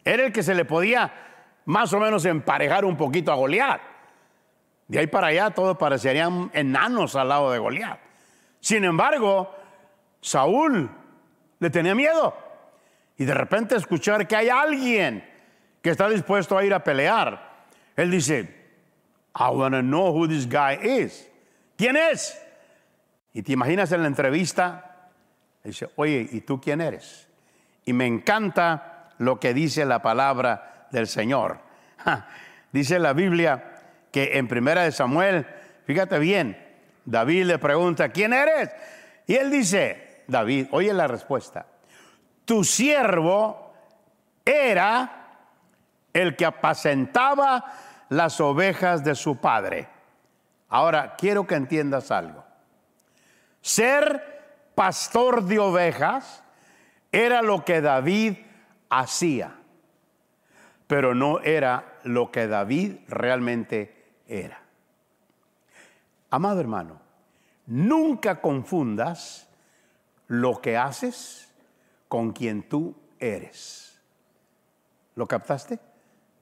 Era 0.05 0.27
el 0.27 0.33
que 0.33 0.43
se 0.43 0.55
le 0.55 0.65
podía 0.65 1.13
más 1.67 1.93
o 1.93 2.01
menos 2.01 2.25
emparejar 2.25 2.85
un 2.85 2.97
poquito 2.97 3.31
a 3.31 3.37
Goliat. 3.37 3.81
De 4.89 5.01
ahí 5.01 5.07
para 5.07 5.29
allá 5.29 5.51
todos 5.51 5.77
parecerían 5.77 6.51
enanos 6.55 7.17
al 7.17 7.29
lado 7.29 7.51
de 7.51 7.59
Goliat. 7.59 7.99
Sin 8.61 8.85
embargo, 8.85 9.55
Saúl 10.21 10.91
le 11.59 11.71
tenía 11.71 11.95
miedo. 11.95 12.35
Y 13.19 13.25
de 13.25 13.35
repente 13.35 13.77
escuchar 13.77 14.27
que 14.27 14.37
hay 14.37 14.49
alguien 14.49 15.29
que 15.83 15.91
está 15.91 16.09
dispuesto 16.09 16.57
a 16.57 16.65
ir 16.65 16.73
a 16.73 16.83
pelear. 16.85 17.67
Él 17.97 18.11
dice, 18.11 18.43
I 19.35 19.49
want 19.51 19.75
to 19.75 19.83
know 19.83 20.13
who 20.13 20.29
this 20.29 20.49
guy 20.49 20.79
is. 20.83 21.29
¿Quién 21.77 21.97
es? 21.97 22.41
Y 23.33 23.43
te 23.43 23.53
imaginas 23.53 23.91
en 23.93 24.03
la 24.03 24.09
entrevista, 24.09 25.11
dice, 25.63 25.89
oye, 25.97 26.29
¿y 26.31 26.41
tú 26.43 26.61
quién 26.61 26.81
eres? 26.81 27.29
Y 27.85 27.93
me 27.93 28.07
encanta 28.07 29.11
lo 29.19 29.41
que 29.41 29.53
dice 29.53 29.85
la 29.85 30.01
palabra 30.01 30.76
del 30.91 31.07
Señor. 31.07 31.61
dice 32.73 32.99
la 32.99 33.13
Biblia 33.13 33.83
que 34.13 34.39
en 34.39 34.49
primera 34.49 34.83
de 34.83 34.93
Samuel, 34.93 35.47
fíjate 35.85 36.19
bien, 36.19 36.57
David 37.05 37.45
le 37.45 37.59
pregunta, 37.59 38.09
¿quién 38.09 38.33
eres? 38.33 38.71
Y 39.27 39.35
él 39.35 39.51
dice, 39.51 40.25
David, 40.27 40.69
oye 40.71 40.93
la 40.93 41.07
respuesta, 41.07 41.67
tu 42.45 42.65
siervo 42.65 43.75
era 44.45 45.27
el 46.13 46.37
que 46.37 46.47
apacentaba 46.47 47.65
las 48.09 48.41
ovejas 48.41 49.05
de 49.05 49.15
su 49.15 49.37
padre. 49.37 49.89
Ahora, 50.69 51.15
quiero 51.17 51.47
que 51.47 51.55
entiendas 51.55 52.11
algo. 52.11 52.45
Ser 53.61 54.71
pastor 54.75 55.45
de 55.45 55.59
ovejas 55.59 56.43
era 57.13 57.43
lo 57.43 57.65
que 57.65 57.81
David 57.81 58.39
hacía, 58.89 59.55
pero 60.87 61.15
no 61.15 61.41
era 61.41 61.99
lo 62.05 62.31
que 62.31 62.47
David 62.47 62.97
realmente 63.09 64.21
era. 64.29 64.61
Amado 66.31 66.61
hermano, 66.61 67.01
nunca 67.67 68.41
confundas 68.41 69.49
lo 70.29 70.61
que 70.61 70.77
haces 70.77 71.53
con 72.09 72.33
quien 72.33 72.69
tú 72.69 72.95
eres. 73.19 74.01
¿Lo 75.15 75.27
captaste? 75.27 75.79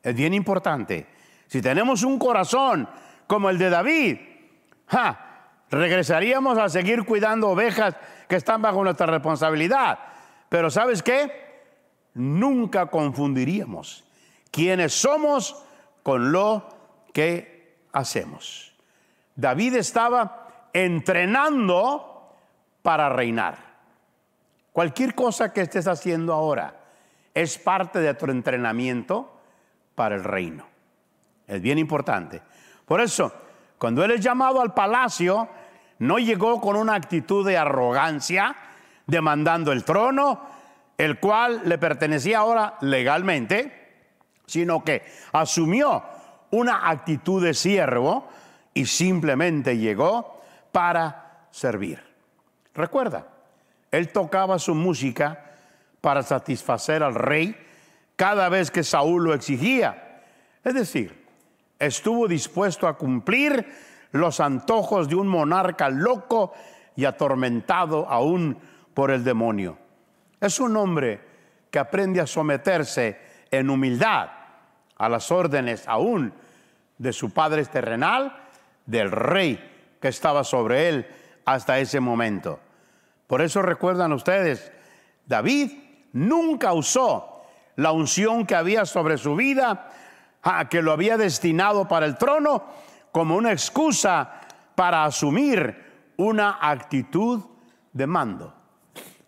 Es 0.03 0.15
bien 0.15 0.35
importante. 0.35 1.07
Si 1.47 1.63
tenemos 1.63 2.03
un 2.03 2.19
corazón 2.19 2.89
como 3.27 3.49
el 3.49 3.59
de 3.59 3.71
David, 3.71 4.19
regresaríamos 5.71 6.59
a 6.59 6.69
seguir 6.69 7.05
cuidando 7.05 7.51
ovejas 7.51 7.97
que 8.29 8.37
están 8.37 8.61
bajo 8.61 8.83
nuestra 8.83 9.07
responsabilidad. 9.07 9.99
Pero 10.49 10.71
¿sabes 10.71 11.03
qué? 11.03 11.45
Nunca 12.15 12.87
confundiríamos 12.87 14.05
quiénes 14.55 14.95
somos 14.95 15.57
con 16.05 16.31
lo 16.31 16.69
que 17.13 17.81
hacemos. 17.93 18.73
David 19.35 19.75
estaba 19.75 20.69
entrenando 20.73 22.31
para 22.81 23.09
reinar. 23.09 23.59
Cualquier 24.73 25.17
cosa 25.17 25.53
que 25.53 25.63
estés 25.63 25.89
haciendo 25.89 26.33
ahora 26.33 26.77
es 27.35 27.59
parte 27.59 27.99
de 27.99 28.15
tu 28.15 28.27
entrenamiento 28.27 29.41
para 29.97 30.15
el 30.15 30.23
reino. 30.23 30.67
Es 31.49 31.61
bien 31.61 31.79
importante. 31.79 32.41
Por 32.87 33.01
eso, 33.01 33.33
cuando 33.77 34.05
él 34.05 34.13
es 34.13 34.21
llamado 34.21 34.61
al 34.61 34.73
palacio, 34.73 35.49
no 35.99 36.19
llegó 36.19 36.61
con 36.61 36.77
una 36.77 36.95
actitud 36.95 37.45
de 37.45 37.59
arrogancia, 37.59 38.55
demandando 39.05 39.73
el 39.73 39.85
trono, 39.85 40.43
el 40.97 41.19
cual 41.19 41.63
le 41.65 41.77
pertenecía 41.77 42.39
ahora 42.39 42.77
legalmente, 42.83 43.84
sino 44.47 44.85
que 44.85 45.03
asumió 45.33 46.03
una 46.51 46.89
actitud 46.89 47.43
de 47.43 47.55
siervo 47.55 48.29
y 48.73 48.87
simplemente 48.87 49.77
llegó 49.79 50.41
para 50.73 51.47
servir. 51.51 52.03
Recuerda, 52.75 53.27
él 53.91 54.11
tocaba 54.11 54.59
su 54.59 54.75
música 54.75 55.53
para 56.01 56.23
satisfacer 56.23 57.03
al 57.03 57.15
rey 57.15 57.57
cada 58.17 58.49
vez 58.49 58.71
que 58.71 58.83
Saúl 58.83 59.25
lo 59.25 59.35
exigía. 59.35 60.23
Es 60.63 60.75
decir, 60.75 61.25
estuvo 61.79 62.29
dispuesto 62.29 62.89
a 62.89 62.97
cumplir 62.97 63.67
los 64.13 64.41
antojos 64.41 65.09
de 65.09 65.17
un 65.17 65.27
monarca 65.27 65.89
loco 65.89 66.53
y 66.97 67.05
atormentado 67.05 68.09
aún 68.09 68.57
por 68.95 69.11
el 69.11 69.25
demonio. 69.25 69.77
Es 70.41 70.61
un 70.61 70.77
hombre 70.77 71.21
que 71.71 71.79
aprende 71.79 72.21
a 72.21 72.27
someterse 72.27 73.19
en 73.51 73.71
humildad 73.71 74.31
a 74.97 75.09
las 75.09 75.31
órdenes 75.31 75.87
aún 75.89 76.33
de 76.99 77.13
su 77.13 77.31
padre 77.31 77.65
terrenal, 77.65 78.37
del 78.87 79.11
rey 79.11 79.97
que 80.01 80.09
estaba 80.09 80.45
sobre 80.45 80.89
él 80.89 81.07
hasta 81.45 81.79
ese 81.79 82.01
momento. 82.01 82.61
Por 83.27 83.43
eso 83.43 83.63
recuerdan 83.63 84.13
ustedes, 84.13 84.71
David 85.27 85.73
nunca 86.13 86.73
usó 86.73 87.43
la 87.77 87.93
unción 87.93 88.47
que 88.47 88.55
había 88.55 88.85
sobre 88.85 89.19
su 89.19 89.35
vida, 89.35 89.89
que 90.71 90.83
lo 90.83 90.93
había 90.93 91.17
destinado 91.17 91.89
para 91.89 92.07
el 92.07 92.17
trono, 92.17 92.65
como 93.11 93.37
una 93.37 93.53
excusa 93.53 94.41
para 94.75 95.05
asumir 95.05 96.13
una 96.17 96.59
actitud 96.61 97.43
de 97.93 98.07
mando. 98.07 98.55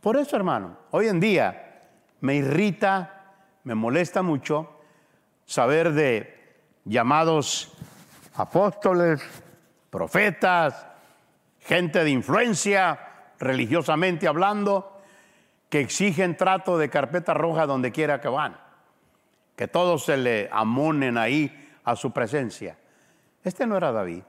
Por 0.01 0.17
eso, 0.17 0.37
hermano, 0.37 0.77
hoy 0.91 1.09
en 1.09 1.19
día 1.19 1.89
me 2.21 2.37
irrita, 2.37 3.16
me 3.67 3.75
molesta 3.75 4.23
mucho 4.23 4.79
saber 5.45 5.93
de 5.93 6.55
llamados 6.85 7.77
apóstoles, 8.37 9.21
profetas, 9.91 10.87
gente 11.59 12.05
de 12.05 12.11
influencia, 12.11 12.97
religiosamente 13.41 14.29
hablando, 14.29 15.03
que 15.69 15.81
exigen 15.81 16.37
trato 16.37 16.79
de 16.79 16.89
carpeta 16.89 17.35
roja 17.35 17.67
donde 17.67 17.91
quiera 17.91 18.21
que 18.21 18.29
van, 18.29 18.57
que 19.57 19.67
todos 19.67 20.05
se 20.05 20.17
le 20.17 20.49
amonen 20.53 21.19
ahí 21.19 21.53
a 21.83 21.97
su 21.97 22.13
presencia. 22.13 22.79
Este 23.43 23.67
no 23.67 23.77
era 23.77 23.91
David. 23.91 24.23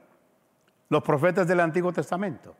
Los 0.88 1.04
profetas 1.04 1.46
del 1.46 1.60
Antiguo 1.60 1.92
Testamento. 1.92 2.56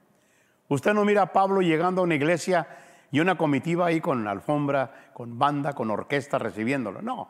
Usted 0.69 0.95
no 0.95 1.05
mira 1.05 1.23
a 1.23 1.33
Pablo 1.33 1.61
llegando 1.61 2.03
a 2.03 2.05
una 2.05 2.15
iglesia 2.15 2.69
y 3.11 3.21
una 3.21 3.37
comitiva 3.37 3.87
ahí 3.87 4.01
con 4.01 4.27
alfombra, 4.27 5.11
con 5.15 5.39
banda, 5.39 5.73
con 5.73 5.91
orquesta 5.91 6.39
recibiéndolo. 6.39 7.03
No, 7.03 7.29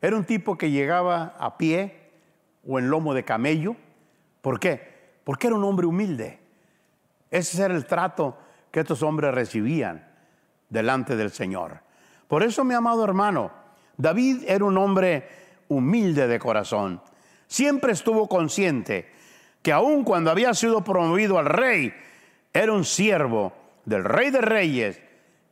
era 0.00 0.16
un 0.16 0.24
tipo 0.24 0.58
que 0.58 0.70
llegaba 0.70 1.34
a 1.38 1.56
pie 1.56 2.10
o 2.66 2.78
en 2.78 2.90
lomo 2.90 3.14
de 3.14 3.24
camello. 3.24 3.76
¿Por 4.42 4.60
qué? 4.60 4.96
Porque 5.24 5.46
era 5.46 5.56
un 5.56 5.64
hombre 5.64 5.86
humilde. 5.86 6.38
Ese 7.30 7.62
era 7.62 7.74
el 7.74 7.86
trato 7.86 8.36
que 8.70 8.80
estos 8.80 9.02
hombres 9.02 9.34
recibían 9.34 10.06
delante 10.68 11.16
del 11.16 11.30
Señor. 11.30 11.80
Por 12.28 12.42
eso, 12.42 12.64
mi 12.64 12.74
amado 12.74 13.04
hermano, 13.04 13.50
David 13.96 14.44
era 14.46 14.64
un 14.64 14.76
hombre 14.76 15.28
humilde 15.68 16.26
de 16.26 16.38
corazón. 16.38 17.00
Siempre 17.46 17.92
estuvo 17.92 18.28
consciente 18.28 19.10
que 19.62 19.72
aun 19.72 20.04
cuando 20.04 20.30
había 20.30 20.52
sido 20.54 20.84
promovido 20.84 21.38
al 21.38 21.46
rey, 21.46 21.92
era 22.52 22.72
un 22.72 22.84
siervo 22.84 23.52
del 23.84 24.04
rey 24.04 24.30
de 24.30 24.40
reyes 24.40 25.00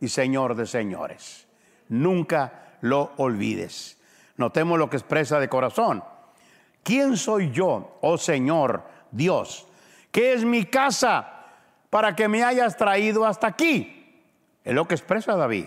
y 0.04 0.08
señor 0.08 0.54
de 0.54 0.66
señores. 0.66 1.48
Nunca 1.88 2.76
lo 2.82 3.12
olvides. 3.16 3.98
Notemos 4.36 4.78
lo 4.78 4.90
que 4.90 4.98
expresa 4.98 5.40
de 5.40 5.48
corazón. 5.48 6.04
¿Quién 6.82 7.16
soy 7.16 7.50
yo, 7.50 7.98
oh 8.02 8.18
Señor 8.18 8.82
Dios? 9.10 9.66
¿Qué 10.12 10.34
es 10.34 10.44
mi 10.44 10.66
casa 10.66 11.46
para 11.88 12.14
que 12.14 12.28
me 12.28 12.44
hayas 12.44 12.76
traído 12.76 13.24
hasta 13.24 13.46
aquí? 13.46 14.22
Es 14.62 14.74
lo 14.74 14.86
que 14.86 14.94
expresa 14.94 15.36
David. 15.36 15.66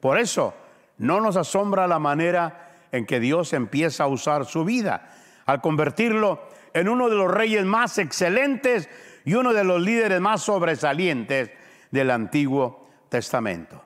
Por 0.00 0.18
eso 0.18 0.54
no 0.98 1.20
nos 1.20 1.36
asombra 1.36 1.86
la 1.86 1.98
manera 1.98 2.70
en 2.90 3.04
que 3.04 3.20
Dios 3.20 3.52
empieza 3.52 4.04
a 4.04 4.08
usar 4.08 4.46
su 4.46 4.64
vida, 4.64 5.10
al 5.44 5.60
convertirlo 5.60 6.48
en 6.72 6.88
uno 6.88 7.10
de 7.10 7.16
los 7.16 7.30
reyes 7.30 7.66
más 7.66 7.98
excelentes 7.98 8.88
y 9.26 9.34
uno 9.34 9.52
de 9.52 9.64
los 9.64 9.82
líderes 9.82 10.20
más 10.20 10.42
sobresalientes 10.42 11.50
del 11.90 12.10
Antiguo 12.10 12.83
Testamento. 13.14 13.80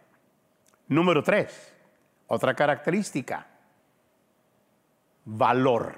Número 0.88 1.22
tres, 1.22 1.70
otra 2.28 2.54
característica 2.54 3.46
valor. 5.26 5.96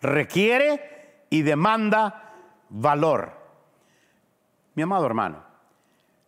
Requiere 0.00 1.24
y 1.28 1.42
demanda 1.42 2.34
valor. 2.68 3.32
Mi 4.76 4.84
amado 4.84 5.06
hermano, 5.06 5.42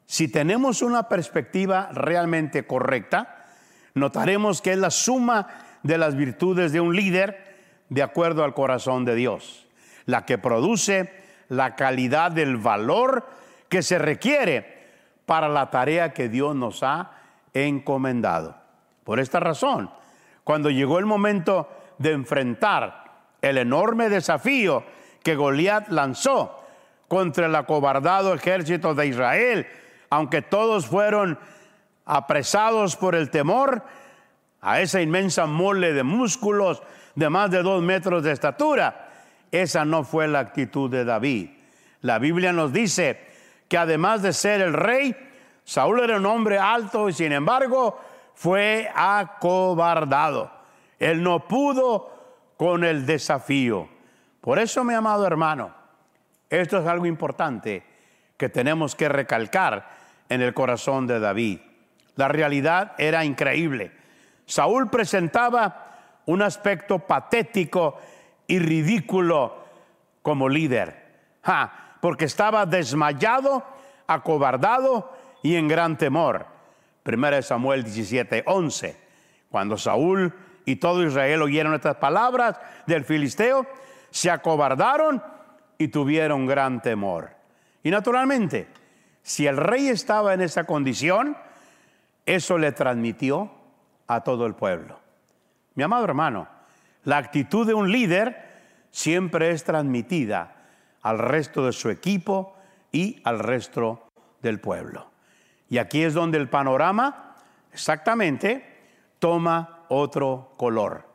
si 0.06 0.26
tenemos 0.26 0.82
una 0.82 1.08
perspectiva 1.08 1.88
realmente 1.92 2.66
correcta, 2.66 3.46
notaremos 3.94 4.60
que 4.60 4.72
es 4.72 4.78
la 4.78 4.90
suma 4.90 5.46
de 5.84 5.98
las 5.98 6.16
virtudes 6.16 6.72
de 6.72 6.80
un 6.80 6.96
líder 6.96 7.84
de 7.90 8.02
acuerdo 8.02 8.42
al 8.42 8.54
corazón 8.54 9.04
de 9.04 9.14
Dios, 9.14 9.68
la 10.04 10.26
que 10.26 10.36
produce 10.36 11.12
la 11.48 11.76
calidad 11.76 12.32
del 12.32 12.56
valor 12.56 13.24
que 13.68 13.84
se 13.84 14.00
requiere 14.00 14.77
para 15.28 15.46
la 15.46 15.68
tarea 15.68 16.14
que 16.14 16.30
Dios 16.30 16.56
nos 16.56 16.82
ha 16.82 17.10
encomendado. 17.52 18.56
Por 19.04 19.20
esta 19.20 19.38
razón, 19.38 19.90
cuando 20.42 20.70
llegó 20.70 20.98
el 20.98 21.04
momento 21.04 21.68
de 21.98 22.12
enfrentar 22.12 23.04
el 23.42 23.58
enorme 23.58 24.08
desafío 24.08 24.84
que 25.22 25.36
Goliat 25.36 25.90
lanzó 25.90 26.64
contra 27.08 27.44
el 27.44 27.54
acobardado 27.54 28.32
ejército 28.32 28.94
de 28.94 29.08
Israel, 29.08 29.66
aunque 30.08 30.40
todos 30.40 30.86
fueron 30.86 31.38
apresados 32.06 32.96
por 32.96 33.14
el 33.14 33.28
temor 33.28 33.82
a 34.62 34.80
esa 34.80 35.02
inmensa 35.02 35.44
mole 35.44 35.92
de 35.92 36.04
músculos 36.04 36.82
de 37.16 37.28
más 37.28 37.50
de 37.50 37.62
dos 37.62 37.82
metros 37.82 38.22
de 38.22 38.32
estatura. 38.32 39.10
Esa 39.50 39.84
no 39.84 40.04
fue 40.04 40.26
la 40.26 40.38
actitud 40.38 40.90
de 40.90 41.04
David. 41.04 41.50
La 42.00 42.18
Biblia 42.18 42.54
nos 42.54 42.72
dice 42.72 43.27
que 43.68 43.78
además 43.78 44.22
de 44.22 44.32
ser 44.32 44.60
el 44.60 44.72
rey, 44.72 45.14
Saúl 45.64 46.00
era 46.00 46.16
un 46.16 46.26
hombre 46.26 46.58
alto 46.58 47.08
y 47.08 47.12
sin 47.12 47.32
embargo 47.32 48.00
fue 48.34 48.90
acobardado. 48.94 50.50
Él 50.98 51.22
no 51.22 51.46
pudo 51.46 52.52
con 52.56 52.84
el 52.84 53.04
desafío. 53.04 53.88
Por 54.40 54.58
eso, 54.58 54.82
mi 54.82 54.94
amado 54.94 55.26
hermano, 55.26 55.74
esto 56.48 56.78
es 56.78 56.86
algo 56.86 57.06
importante 57.06 57.84
que 58.36 58.48
tenemos 58.48 58.94
que 58.94 59.08
recalcar 59.08 59.90
en 60.28 60.40
el 60.40 60.54
corazón 60.54 61.06
de 61.06 61.20
David. 61.20 61.60
La 62.16 62.28
realidad 62.28 62.92
era 62.98 63.24
increíble. 63.24 63.92
Saúl 64.46 64.88
presentaba 64.88 66.22
un 66.26 66.42
aspecto 66.42 67.00
patético 67.00 67.98
y 68.46 68.58
ridículo 68.58 69.64
como 70.22 70.48
líder, 70.48 71.06
porque 72.00 72.24
estaba 72.24 72.66
desmayado, 72.66 73.64
acobardado 74.06 75.12
y 75.42 75.56
en 75.56 75.68
gran 75.68 75.96
temor. 75.96 76.46
Primera 77.02 77.40
Samuel 77.42 77.84
17, 77.84 78.44
11. 78.46 78.96
Cuando 79.50 79.76
Saúl 79.76 80.32
y 80.64 80.76
todo 80.76 81.02
Israel 81.04 81.42
oyeron 81.42 81.74
estas 81.74 81.96
palabras 81.96 82.58
del 82.86 83.04
filisteo, 83.04 83.66
se 84.10 84.30
acobardaron 84.30 85.22
y 85.78 85.88
tuvieron 85.88 86.46
gran 86.46 86.82
temor. 86.82 87.30
Y 87.82 87.90
naturalmente, 87.90 88.68
si 89.22 89.46
el 89.46 89.56
rey 89.56 89.88
estaba 89.88 90.34
en 90.34 90.40
esa 90.40 90.64
condición, 90.64 91.36
eso 92.26 92.58
le 92.58 92.72
transmitió 92.72 93.50
a 94.06 94.22
todo 94.22 94.46
el 94.46 94.54
pueblo. 94.54 95.00
Mi 95.74 95.84
amado 95.84 96.04
hermano, 96.04 96.48
la 97.04 97.18
actitud 97.18 97.66
de 97.66 97.74
un 97.74 97.90
líder 97.90 98.48
siempre 98.90 99.50
es 99.50 99.64
transmitida 99.64 100.57
al 101.08 101.18
resto 101.18 101.64
de 101.64 101.72
su 101.72 101.88
equipo 101.88 102.54
y 102.92 103.22
al 103.24 103.38
resto 103.38 104.10
del 104.42 104.60
pueblo. 104.60 105.10
Y 105.70 105.78
aquí 105.78 106.02
es 106.02 106.12
donde 106.12 106.36
el 106.36 106.50
panorama 106.50 107.34
exactamente 107.72 108.92
toma 109.18 109.86
otro 109.88 110.52
color. 110.58 111.08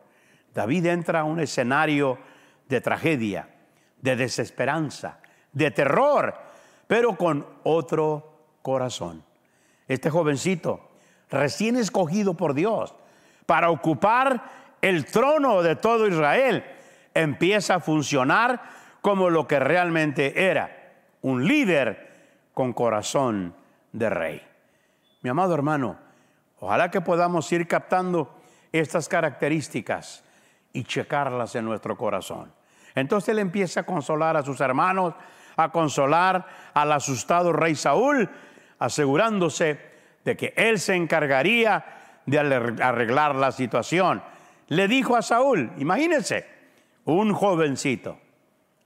David 0.51 0.88
entra 0.88 1.19
a 1.19 1.23
un 1.25 1.39
escenario 1.39 2.17
de 2.67 2.82
tragedia, 2.82 3.49
de 4.01 4.15
desesperanza, 4.15 5.19
de 5.51 5.69
terror, 5.69 6.34
pero 6.88 7.15
con 7.15 7.45
otro 7.62 8.47
corazón. 8.63 9.23
Este 9.88 10.10
jovencito, 10.10 10.89
recién 11.29 11.75
escogido 11.75 12.34
por 12.34 12.56
Dios 12.56 12.95
para 13.45 13.69
ocupar 13.69 14.43
el 14.82 15.06
trono 15.06 15.62
de 15.62 15.75
todo 15.75 16.08
Israel, 16.08 16.63
empieza 17.13 17.75
a 17.75 17.79
funcionar 17.79 18.82
como 19.03 19.29
lo 19.29 19.45
que 19.49 19.59
realmente 19.59 20.49
era, 20.49 20.93
un 21.23 21.45
líder 21.45 22.47
con 22.53 22.71
corazón 22.71 23.53
de 23.91 24.09
rey. 24.09 24.41
Mi 25.21 25.29
amado 25.29 25.53
hermano, 25.53 25.97
ojalá 26.61 26.89
que 26.89 27.01
podamos 27.01 27.51
ir 27.51 27.67
captando 27.67 28.33
estas 28.71 29.09
características 29.09 30.23
y 30.71 30.85
checarlas 30.85 31.53
en 31.55 31.65
nuestro 31.65 31.97
corazón. 31.97 32.53
Entonces 32.95 33.27
él 33.27 33.39
empieza 33.39 33.81
a 33.81 33.85
consolar 33.85 34.37
a 34.37 34.43
sus 34.43 34.61
hermanos, 34.61 35.15
a 35.57 35.69
consolar 35.69 36.47
al 36.73 36.93
asustado 36.93 37.51
rey 37.51 37.75
Saúl, 37.75 38.29
asegurándose 38.79 39.81
de 40.23 40.37
que 40.37 40.53
él 40.55 40.79
se 40.79 40.95
encargaría 40.95 41.83
de 42.25 42.39
arreglar 42.39 43.35
la 43.35 43.51
situación. 43.51 44.23
Le 44.69 44.87
dijo 44.87 45.17
a 45.17 45.21
Saúl, 45.21 45.73
imagínense, 45.77 46.47
un 47.03 47.33
jovencito, 47.33 48.22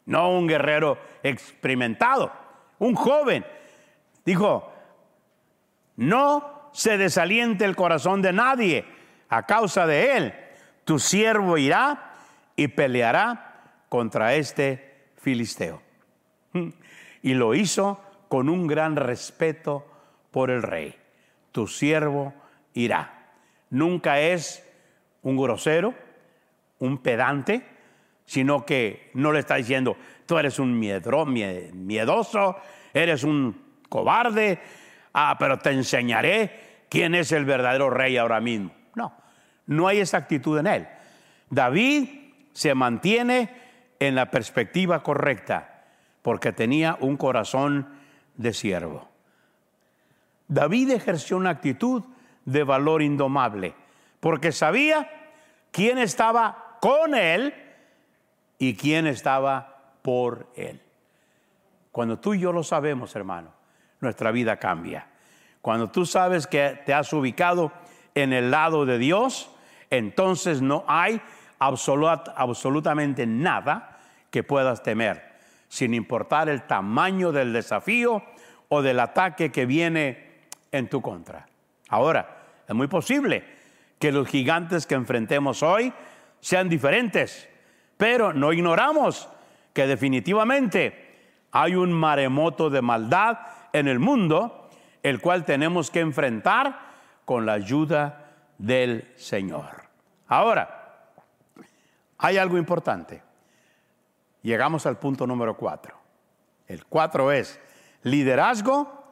no 0.07 0.31
un 0.31 0.47
guerrero 0.47 0.97
experimentado, 1.21 2.31
un 2.79 2.95
joven. 2.95 3.45
Dijo, 4.25 4.73
no 5.97 6.69
se 6.73 6.97
desaliente 6.97 7.65
el 7.65 7.75
corazón 7.75 8.21
de 8.21 8.33
nadie 8.33 8.85
a 9.29 9.45
causa 9.45 9.85
de 9.85 10.17
él. 10.17 10.33
Tu 10.85 10.97
siervo 10.97 11.57
irá 11.57 12.13
y 12.55 12.69
peleará 12.69 13.83
contra 13.89 14.33
este 14.35 15.11
filisteo. 15.17 15.81
Y 17.21 17.33
lo 17.33 17.53
hizo 17.53 18.01
con 18.29 18.47
un 18.47 18.67
gran 18.67 18.95
respeto 18.95 19.85
por 20.31 20.49
el 20.49 20.63
rey. 20.63 20.95
Tu 21.51 21.67
siervo 21.67 22.33
irá. 22.73 23.31
Nunca 23.69 24.19
es 24.21 24.65
un 25.21 25.35
grosero, 25.35 25.93
un 26.79 26.99
pedante, 26.99 27.65
sino 28.27 28.65
que 28.65 29.09
no 29.13 29.31
le 29.31 29.39
está 29.39 29.55
diciendo, 29.55 29.97
tú 30.25 30.37
eres 30.37 30.59
un 30.59 30.77
miedoso, 30.77 32.57
eres 32.93 33.23
un 33.23 33.59
cobarde, 33.89 34.59
ah, 35.13 35.37
pero 35.39 35.57
te 35.57 35.71
enseñaré 35.71 36.83
quién 36.89 37.15
es 37.15 37.31
el 37.31 37.45
verdadero 37.45 37.89
rey 37.89 38.17
ahora 38.17 38.41
mismo. 38.41 38.71
No, 38.95 39.13
no 39.65 39.87
hay 39.87 39.99
esa 39.99 40.17
actitud 40.17 40.59
en 40.59 40.67
él. 40.67 40.87
David 41.49 42.09
se 42.51 42.75
mantiene 42.75 43.49
en 43.97 44.13
la 44.13 44.29
perspectiva 44.29 45.01
correcta 45.01 45.85
porque 46.21 46.51
tenía 46.51 46.97
un 46.99 47.15
corazón 47.15 47.87
de 48.35 48.53
siervo. 48.53 49.07
David 50.49 50.91
ejerció 50.91 51.37
una 51.37 51.51
actitud 51.51 52.03
de 52.43 52.63
valor 52.63 53.01
indomable 53.01 53.73
porque 54.19 54.51
sabía 54.51 55.09
quién 55.71 55.97
estaba 55.97 56.77
con 56.81 57.15
él 57.15 57.53
y 58.57 58.75
quién 58.75 59.07
estaba 59.07 59.91
por 60.01 60.47
él. 60.55 60.81
Cuando 61.91 62.19
tú 62.19 62.33
y 62.33 62.39
yo 62.39 62.51
lo 62.51 62.63
sabemos, 62.63 63.15
hermano, 63.15 63.51
nuestra 63.99 64.31
vida 64.31 64.57
cambia. 64.57 65.07
Cuando 65.61 65.89
tú 65.89 66.05
sabes 66.05 66.47
que 66.47 66.79
te 66.85 66.93
has 66.93 67.11
ubicado 67.13 67.71
en 68.15 68.33
el 68.33 68.51
lado 68.51 68.85
de 68.85 68.97
Dios, 68.97 69.49
entonces 69.89 70.61
no 70.61 70.85
hay 70.87 71.21
absolutamente 71.59 73.25
nada 73.25 73.97
que 74.29 74.43
puedas 74.43 74.83
temer, 74.83 75.35
sin 75.67 75.93
importar 75.93 76.49
el 76.49 76.63
tamaño 76.63 77.31
del 77.31 77.53
desafío 77.53 78.23
o 78.69 78.81
del 78.81 78.99
ataque 78.99 79.51
que 79.51 79.65
viene 79.65 80.45
en 80.71 80.89
tu 80.89 81.01
contra. 81.01 81.47
Ahora, 81.89 82.43
es 82.67 82.75
muy 82.75 82.87
posible 82.87 83.43
que 83.99 84.11
los 84.11 84.27
gigantes 84.27 84.85
que 84.85 84.95
enfrentemos 84.95 85.63
hoy 85.63 85.93
sean 86.39 86.69
diferentes, 86.69 87.49
pero 87.97 88.33
no 88.33 88.53
ignoramos 88.53 89.27
que 89.73 89.87
definitivamente 89.87 91.07
hay 91.51 91.75
un 91.75 91.91
maremoto 91.91 92.69
de 92.69 92.81
maldad 92.81 93.39
en 93.73 93.87
el 93.87 93.99
mundo, 93.99 94.69
el 95.03 95.19
cual 95.19 95.45
tenemos 95.45 95.91
que 95.91 95.99
enfrentar 95.99 96.79
con 97.25 97.45
la 97.45 97.53
ayuda 97.53 98.31
del 98.57 99.11
Señor. 99.15 99.83
Ahora, 100.27 100.77
hay 102.17 102.37
algo 102.37 102.57
importante. 102.57 103.21
Llegamos 104.41 104.85
al 104.85 104.97
punto 104.97 105.27
número 105.27 105.57
cuatro. 105.57 105.95
El 106.67 106.85
cuatro 106.85 107.31
es, 107.31 107.59
liderazgo 108.03 109.11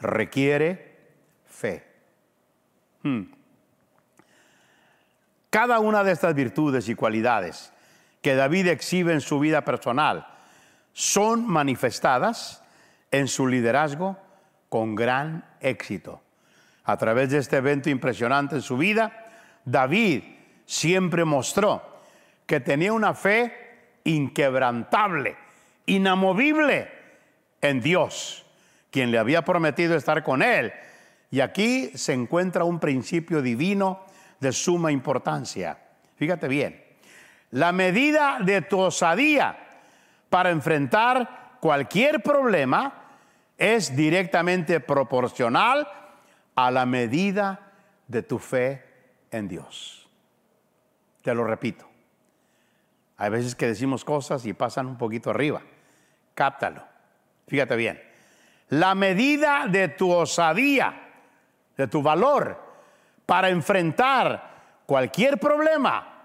requiere 0.00 0.96
fe. 1.46 1.84
Hmm. 3.02 3.22
Cada 5.50 5.80
una 5.80 6.04
de 6.04 6.12
estas 6.12 6.34
virtudes 6.34 6.88
y 6.88 6.94
cualidades 6.94 7.72
que 8.22 8.34
David 8.34 8.68
exhibe 8.68 9.12
en 9.12 9.20
su 9.20 9.38
vida 9.38 9.64
personal 9.64 10.26
son 10.92 11.46
manifestadas 11.46 12.62
en 13.10 13.28
su 13.28 13.46
liderazgo 13.46 14.18
con 14.68 14.94
gran 14.94 15.44
éxito. 15.60 16.22
A 16.84 16.96
través 16.96 17.30
de 17.30 17.38
este 17.38 17.58
evento 17.58 17.90
impresionante 17.90 18.56
en 18.56 18.62
su 18.62 18.76
vida, 18.76 19.26
David 19.64 20.24
siempre 20.66 21.24
mostró 21.24 22.00
que 22.46 22.60
tenía 22.60 22.92
una 22.92 23.14
fe 23.14 23.54
inquebrantable, 24.04 25.36
inamovible 25.86 26.90
en 27.60 27.80
Dios, 27.80 28.44
quien 28.90 29.10
le 29.10 29.18
había 29.18 29.42
prometido 29.42 29.94
estar 29.94 30.24
con 30.24 30.42
él. 30.42 30.72
Y 31.30 31.40
aquí 31.40 31.90
se 31.94 32.14
encuentra 32.14 32.64
un 32.64 32.80
principio 32.80 33.42
divino 33.42 34.04
de 34.40 34.50
suma 34.52 34.90
importancia. 34.90 35.78
Fíjate 36.16 36.48
bien, 36.48 36.87
la 37.50 37.72
medida 37.72 38.38
de 38.40 38.62
tu 38.62 38.78
osadía 38.78 39.58
para 40.28 40.50
enfrentar 40.50 41.56
cualquier 41.60 42.22
problema 42.22 42.92
es 43.56 43.96
directamente 43.96 44.80
proporcional 44.80 45.88
a 46.54 46.70
la 46.70 46.86
medida 46.86 47.72
de 48.06 48.22
tu 48.22 48.38
fe 48.38 48.84
en 49.30 49.48
Dios. 49.48 50.08
Te 51.22 51.34
lo 51.34 51.44
repito. 51.44 51.88
Hay 53.16 53.30
veces 53.30 53.54
que 53.54 53.66
decimos 53.66 54.04
cosas 54.04 54.46
y 54.46 54.52
pasan 54.52 54.86
un 54.86 54.96
poquito 54.96 55.30
arriba. 55.30 55.60
Cáptalo. 56.34 56.84
Fíjate 57.48 57.74
bien. 57.76 58.00
La 58.68 58.94
medida 58.94 59.66
de 59.66 59.88
tu 59.88 60.12
osadía, 60.12 60.94
de 61.76 61.88
tu 61.88 62.02
valor 62.02 62.62
para 63.26 63.48
enfrentar 63.48 64.82
cualquier 64.86 65.38
problema 65.38 66.17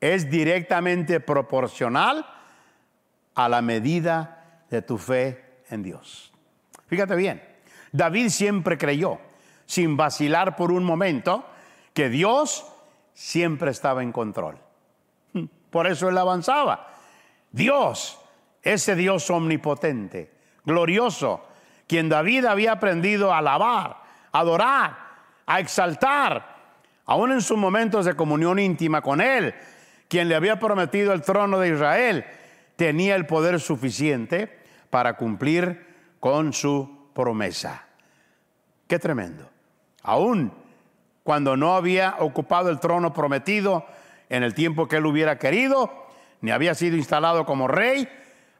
es 0.00 0.30
directamente 0.30 1.20
proporcional 1.20 2.26
a 3.34 3.48
la 3.48 3.62
medida 3.62 4.64
de 4.70 4.82
tu 4.82 4.98
fe 4.98 5.60
en 5.70 5.82
Dios. 5.82 6.32
Fíjate 6.86 7.16
bien, 7.16 7.42
David 7.92 8.28
siempre 8.28 8.78
creyó, 8.78 9.18
sin 9.66 9.96
vacilar 9.96 10.56
por 10.56 10.70
un 10.70 10.84
momento, 10.84 11.46
que 11.92 12.08
Dios 12.08 12.66
siempre 13.14 13.70
estaba 13.70 14.02
en 14.02 14.12
control. 14.12 14.58
Por 15.70 15.86
eso 15.86 16.08
él 16.08 16.18
avanzaba. 16.18 16.92
Dios, 17.50 18.20
ese 18.62 18.94
Dios 18.94 19.28
omnipotente, 19.30 20.30
glorioso, 20.64 21.46
quien 21.86 22.08
David 22.08 22.44
había 22.44 22.72
aprendido 22.72 23.32
a 23.32 23.38
alabar, 23.38 24.02
a 24.32 24.38
adorar, 24.38 24.98
a 25.46 25.60
exaltar, 25.60 26.56
aún 27.06 27.32
en 27.32 27.40
sus 27.40 27.56
momentos 27.56 28.04
de 28.04 28.14
comunión 28.14 28.58
íntima 28.58 29.00
con 29.00 29.20
él, 29.20 29.54
quien 30.08 30.28
le 30.28 30.34
había 30.34 30.58
prometido 30.58 31.12
el 31.12 31.22
trono 31.22 31.58
de 31.58 31.70
Israel, 31.70 32.24
tenía 32.76 33.16
el 33.16 33.26
poder 33.26 33.60
suficiente 33.60 34.58
para 34.90 35.16
cumplir 35.16 35.86
con 36.20 36.52
su 36.52 37.10
promesa. 37.14 37.86
Qué 38.86 38.98
tremendo. 38.98 39.48
Aún 40.02 40.52
cuando 41.22 41.56
no 41.56 41.74
había 41.74 42.16
ocupado 42.20 42.70
el 42.70 42.78
trono 42.78 43.12
prometido 43.12 43.84
en 44.28 44.42
el 44.42 44.54
tiempo 44.54 44.86
que 44.86 44.96
él 44.96 45.06
hubiera 45.06 45.38
querido, 45.38 46.06
ni 46.40 46.52
había 46.52 46.74
sido 46.74 46.96
instalado 46.96 47.44
como 47.44 47.66
rey, 47.66 48.08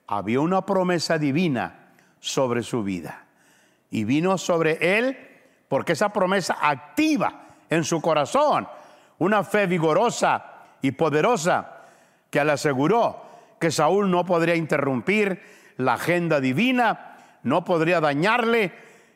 había 0.06 0.40
una 0.40 0.66
promesa 0.66 1.18
divina 1.18 1.90
sobre 2.18 2.62
su 2.62 2.82
vida. 2.82 3.26
Y 3.90 4.04
vino 4.04 4.36
sobre 4.36 4.98
él 4.98 5.16
porque 5.68 5.92
esa 5.92 6.12
promesa 6.12 6.56
activa 6.60 7.46
en 7.70 7.84
su 7.84 8.00
corazón 8.00 8.66
una 9.18 9.44
fe 9.44 9.66
vigorosa 9.66 10.55
y 10.86 10.92
poderosa 10.92 11.82
que 12.30 12.44
le 12.44 12.52
aseguró 12.52 13.22
que 13.58 13.72
Saúl 13.72 14.08
no 14.08 14.24
podría 14.24 14.54
interrumpir 14.54 15.42
la 15.78 15.94
agenda 15.94 16.40
divina, 16.40 17.16
no 17.42 17.64
podría 17.64 18.00
dañarle 18.00 18.72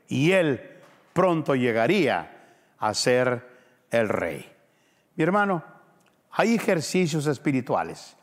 y 0.08 0.32
él 0.32 0.78
pronto 1.12 1.54
llegaría 1.54 2.30
a 2.78 2.94
ser 2.94 3.48
el 3.90 4.08
rey. 4.08 4.50
Mi 5.14 5.22
hermano, 5.22 5.62
hay 6.32 6.54
ejercicios 6.56 7.26
espirituales 7.26 8.16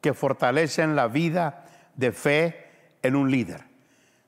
que 0.00 0.12
fortalecen 0.12 0.96
la 0.96 1.06
vida 1.06 1.66
de 1.94 2.10
fe 2.10 2.66
en 3.02 3.14
un 3.14 3.30
líder. 3.30 3.62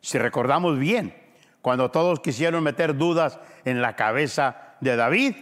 Si 0.00 0.18
recordamos 0.18 0.78
bien, 0.78 1.16
cuando 1.62 1.90
todos 1.90 2.20
quisieron 2.20 2.62
meter 2.62 2.96
dudas 2.96 3.40
en 3.64 3.82
la 3.82 3.96
cabeza 3.96 4.74
de 4.80 4.94
David, 4.94 5.34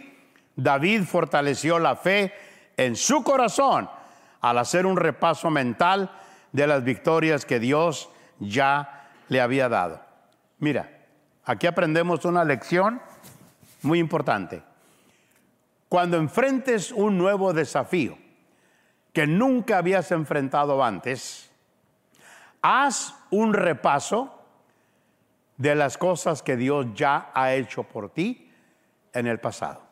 David 0.55 1.03
fortaleció 1.03 1.77
la 1.77 1.95
fe 1.95 2.33
en 2.85 2.95
su 2.95 3.23
corazón 3.23 3.89
al 4.41 4.57
hacer 4.57 4.87
un 4.87 4.97
repaso 4.97 5.51
mental 5.51 6.11
de 6.51 6.65
las 6.65 6.83
victorias 6.83 7.45
que 7.45 7.59
Dios 7.59 8.09
ya 8.39 9.11
le 9.29 9.39
había 9.39 9.69
dado. 9.69 10.01
Mira, 10.57 10.89
aquí 11.45 11.67
aprendemos 11.67 12.25
una 12.25 12.43
lección 12.43 12.99
muy 13.83 13.99
importante. 13.99 14.63
Cuando 15.89 16.17
enfrentes 16.17 16.91
un 16.91 17.17
nuevo 17.17 17.53
desafío 17.53 18.17
que 19.13 19.27
nunca 19.27 19.77
habías 19.77 20.11
enfrentado 20.11 20.83
antes, 20.83 21.51
haz 22.61 23.13
un 23.29 23.53
repaso 23.53 24.39
de 25.57 25.75
las 25.75 25.97
cosas 25.99 26.41
que 26.41 26.57
Dios 26.57 26.87
ya 26.95 27.29
ha 27.35 27.53
hecho 27.53 27.83
por 27.83 28.09
ti 28.09 28.51
en 29.13 29.27
el 29.27 29.39
pasado. 29.39 29.83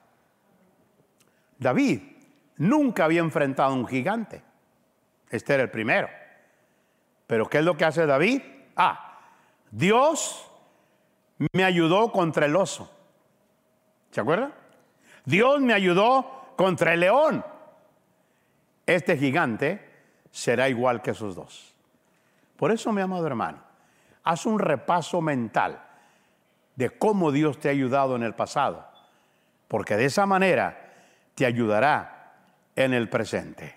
David 1.60 2.18
nunca 2.60 3.06
había 3.06 3.22
enfrentado 3.22 3.72
a 3.72 3.76
un 3.76 3.88
gigante. 3.88 4.43
Este 5.30 5.56
era 5.56 5.63
el 5.63 5.72
primero. 5.72 6.08
Pero 7.26 7.50
¿qué 7.50 7.60
es 7.60 7.65
lo 7.65 7.76
que 7.76 7.86
hace 7.86 8.06
David? 8.06 8.41
Ah, 8.76 9.19
Dios 9.72 10.50
me 11.54 11.63
ayudó 11.63 12.12
contra 12.12 12.45
el 12.45 12.56
oso. 12.56 12.91
¿Se 14.12 14.22
acuerda? 14.22 14.52
Dios 15.26 15.62
me 15.62 15.74
ayudó 15.74 16.54
contra 16.56 16.93
el 16.93 17.02
león. 17.02 17.45
Este 18.86 19.17
gigante 19.17 19.88
será 20.32 20.69
igual 20.69 21.02
que 21.02 21.12
esos 21.12 21.36
dos. 21.36 21.74
Por 22.58 22.72
eso, 22.72 22.91
mi 22.91 23.02
amado 23.02 23.26
hermano, 23.26 23.60
haz 24.24 24.45
un 24.45 24.60
repaso 24.60 25.22
mental 25.22 25.82
de 26.76 26.89
cómo 26.89 27.32
Dios 27.32 27.60
te 27.60 27.69
ha 27.69 27.72
ayudado 27.72 28.15
en 28.15 28.24
el 28.24 28.34
pasado, 28.34 28.89
porque 29.67 29.95
de 29.95 30.06
esa 30.06 30.26
manera 30.26 30.91
te 31.36 31.45
ayudará 31.45 32.18
en 32.79 32.93
el 32.93 33.09
presente. 33.09 33.75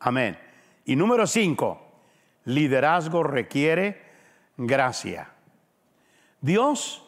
Amén. 0.00 0.38
Y 0.84 0.94
número 0.94 1.26
cinco, 1.26 1.80
liderazgo 2.44 3.22
requiere 3.22 4.02
gracia. 4.58 5.30
Dios 6.42 7.02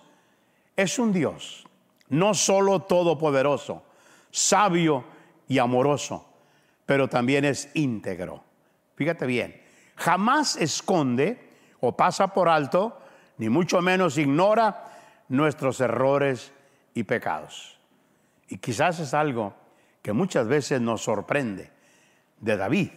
es 0.74 0.98
un 0.98 1.12
Dios, 1.12 1.66
no 2.08 2.32
solo 2.32 2.80
todopoderoso, 2.80 3.84
sabio 4.30 5.04
y 5.48 5.58
amoroso, 5.58 6.26
pero 6.86 7.08
también 7.08 7.44
es 7.44 7.70
íntegro. 7.74 8.42
Fíjate 8.94 9.26
bien, 9.26 9.62
jamás 9.96 10.56
esconde 10.56 11.50
o 11.80 11.94
pasa 11.94 12.28
por 12.28 12.48
alto, 12.48 12.98
ni 13.36 13.50
mucho 13.50 13.82
menos 13.82 14.16
ignora 14.16 14.94
nuestros 15.28 15.78
errores 15.80 16.52
y 16.94 17.02
pecados. 17.02 17.78
Y 18.48 18.56
quizás 18.56 18.98
es 18.98 19.12
algo 19.12 19.61
que 20.02 20.12
muchas 20.12 20.48
veces 20.48 20.80
nos 20.80 21.02
sorprende 21.02 21.70
de 22.40 22.56
David, 22.56 22.90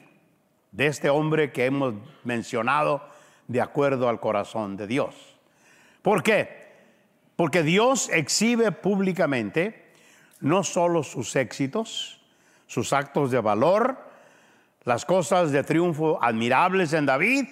de 0.71 0.87
este 0.87 1.09
hombre 1.09 1.51
que 1.51 1.65
hemos 1.65 1.93
mencionado 2.23 3.07
de 3.47 3.61
acuerdo 3.61 4.09
al 4.09 4.19
corazón 4.19 4.75
de 4.75 4.87
Dios. 4.87 5.37
¿Por 6.01 6.23
qué? 6.23 6.65
Porque 7.35 7.63
Dios 7.63 8.09
exhibe 8.09 8.71
públicamente 8.71 9.85
no 10.39 10.63
solo 10.63 11.03
sus 11.03 11.35
éxitos, 11.35 12.21
sus 12.67 12.91
actos 12.91 13.31
de 13.31 13.39
valor, 13.39 13.97
las 14.83 15.05
cosas 15.05 15.51
de 15.51 15.63
triunfo 15.63 16.19
admirables 16.21 16.93
en 16.93 17.05
David, 17.05 17.45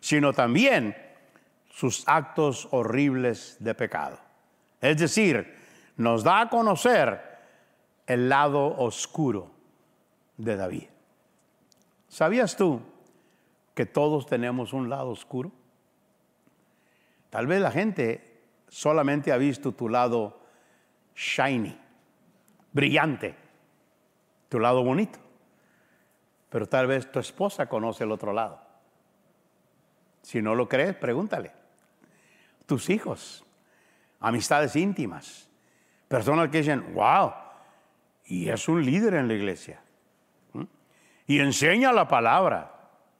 sino 0.00 0.32
también 0.32 0.96
sus 1.70 2.04
actos 2.06 2.68
horribles 2.70 3.56
de 3.60 3.74
pecado. 3.74 4.18
Es 4.80 4.96
decir, 4.98 5.56
nos 5.96 6.22
da 6.22 6.42
a 6.42 6.48
conocer 6.48 7.33
el 8.06 8.28
lado 8.28 8.76
oscuro 8.76 9.50
de 10.36 10.56
David. 10.56 10.84
¿Sabías 12.08 12.56
tú 12.56 12.80
que 13.74 13.86
todos 13.86 14.26
tenemos 14.26 14.72
un 14.72 14.88
lado 14.88 15.10
oscuro? 15.10 15.50
Tal 17.30 17.46
vez 17.46 17.60
la 17.60 17.70
gente 17.70 18.42
solamente 18.68 19.32
ha 19.32 19.36
visto 19.36 19.72
tu 19.72 19.88
lado 19.88 20.40
shiny, 21.14 21.76
brillante, 22.72 23.34
tu 24.48 24.60
lado 24.60 24.84
bonito, 24.84 25.18
pero 26.50 26.66
tal 26.68 26.86
vez 26.86 27.10
tu 27.10 27.18
esposa 27.18 27.68
conoce 27.68 28.04
el 28.04 28.12
otro 28.12 28.32
lado. 28.32 28.60
Si 30.22 30.40
no 30.40 30.54
lo 30.54 30.68
crees, 30.68 30.94
pregúntale. 30.94 31.52
Tus 32.66 32.88
hijos, 32.88 33.44
amistades 34.20 34.74
íntimas, 34.76 35.48
personas 36.08 36.48
que 36.48 36.58
dicen, 36.58 36.94
wow, 36.94 37.32
y 38.26 38.48
es 38.48 38.68
un 38.68 38.84
líder 38.84 39.14
en 39.14 39.28
la 39.28 39.34
iglesia. 39.34 39.80
Y 41.26 41.38
enseña 41.38 41.92
la 41.92 42.06
palabra. 42.06 42.70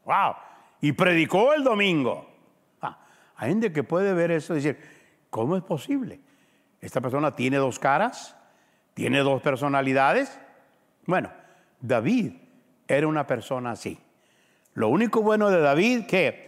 Wow. 0.05 0.35
Y 0.81 0.93
predicó 0.93 1.55
el 1.55 1.65
domingo. 1.65 2.29
Ah, 2.83 2.99
hay 3.37 3.51
gente 3.51 3.73
que 3.73 3.83
puede 3.83 4.13
ver 4.13 4.31
eso 4.31 4.53
y 4.53 4.57
decir, 4.57 4.79
¿cómo 5.31 5.57
es 5.57 5.63
posible? 5.63 6.21
Esta 6.81 7.01
persona 7.01 7.35
tiene 7.35 7.57
dos 7.57 7.79
caras, 7.79 8.37
tiene 8.93 9.21
dos 9.21 9.41
personalidades. 9.41 10.39
Bueno, 11.07 11.31
David 11.81 12.33
era 12.87 13.07
una 13.07 13.27
persona 13.27 13.71
así. 13.71 13.99
Lo 14.75 14.89
único 14.89 15.23
bueno 15.23 15.51
de 15.51 15.61
David, 15.61 16.07
que 16.07 16.45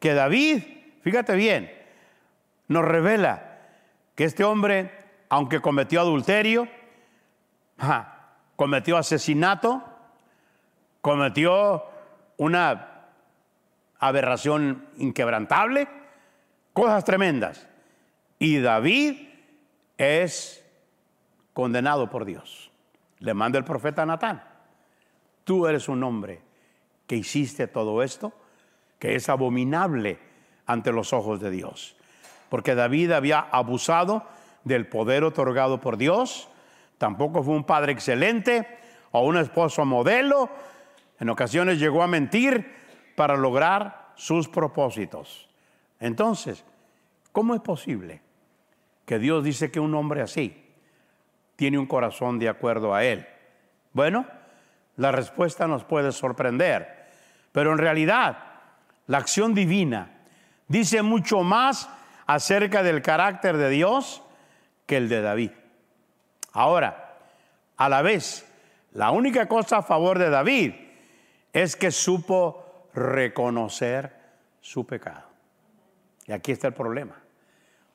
que 0.00 0.14
David, 0.14 0.62
fíjate 1.02 1.36
bien, 1.36 1.70
nos 2.66 2.84
revela 2.84 3.58
que 4.16 4.24
este 4.24 4.42
hombre, 4.42 4.90
aunque 5.28 5.60
cometió 5.60 6.00
adulterio, 6.00 6.66
cometió 8.56 8.96
asesinato, 8.96 9.82
cometió 11.00 11.84
una 12.36 13.06
aberración 13.98 14.86
inquebrantable, 14.96 15.88
cosas 16.72 17.04
tremendas. 17.04 17.66
Y 18.38 18.58
David 18.58 19.28
es 19.98 20.64
condenado 21.52 22.08
por 22.08 22.24
Dios. 22.24 22.70
Le 23.18 23.34
manda 23.34 23.58
el 23.58 23.64
profeta 23.64 24.06
Natán. 24.06 24.42
Tú 25.44 25.66
eres 25.66 25.88
un 25.88 26.02
hombre 26.02 26.40
que 27.06 27.16
hiciste 27.16 27.66
todo 27.66 28.02
esto 28.02 28.32
que 28.98 29.14
es 29.14 29.28
abominable 29.28 30.18
ante 30.66 30.92
los 30.92 31.12
ojos 31.12 31.40
de 31.40 31.50
Dios. 31.50 31.96
Porque 32.48 32.74
David 32.74 33.12
había 33.12 33.40
abusado 33.40 34.24
del 34.64 34.86
poder 34.86 35.24
otorgado 35.24 35.80
por 35.80 35.96
Dios, 35.96 36.48
tampoco 37.00 37.42
fue 37.42 37.54
un 37.54 37.64
padre 37.64 37.92
excelente 37.92 38.68
o 39.12 39.24
un 39.24 39.38
esposo 39.38 39.86
modelo, 39.86 40.50
en 41.18 41.30
ocasiones 41.30 41.78
llegó 41.78 42.02
a 42.02 42.06
mentir 42.06 42.74
para 43.16 43.38
lograr 43.38 44.10
sus 44.16 44.48
propósitos. 44.48 45.48
Entonces, 45.98 46.62
¿cómo 47.32 47.54
es 47.54 47.62
posible 47.62 48.20
que 49.06 49.18
Dios 49.18 49.42
dice 49.42 49.70
que 49.70 49.80
un 49.80 49.94
hombre 49.94 50.20
así 50.20 50.62
tiene 51.56 51.78
un 51.78 51.86
corazón 51.86 52.38
de 52.38 52.50
acuerdo 52.50 52.94
a 52.94 53.02
Él? 53.02 53.26
Bueno, 53.94 54.26
la 54.96 55.10
respuesta 55.10 55.66
nos 55.66 55.84
puede 55.84 56.12
sorprender, 56.12 57.08
pero 57.50 57.72
en 57.72 57.78
realidad 57.78 58.44
la 59.06 59.16
acción 59.16 59.54
divina, 59.54 60.18
dice 60.68 61.00
mucho 61.00 61.40
más 61.44 61.88
acerca 62.26 62.82
del 62.82 63.00
carácter 63.00 63.56
de 63.56 63.70
Dios 63.70 64.22
que 64.84 64.98
el 64.98 65.08
de 65.08 65.22
David. 65.22 65.50
Ahora, 66.52 67.18
a 67.76 67.88
la 67.88 68.02
vez, 68.02 68.46
la 68.92 69.10
única 69.10 69.46
cosa 69.46 69.78
a 69.78 69.82
favor 69.82 70.18
de 70.18 70.30
David 70.30 70.74
es 71.52 71.76
que 71.76 71.90
supo 71.90 72.88
reconocer 72.94 74.12
su 74.60 74.86
pecado. 74.86 75.24
Y 76.26 76.32
aquí 76.32 76.52
está 76.52 76.68
el 76.68 76.74
problema. 76.74 77.16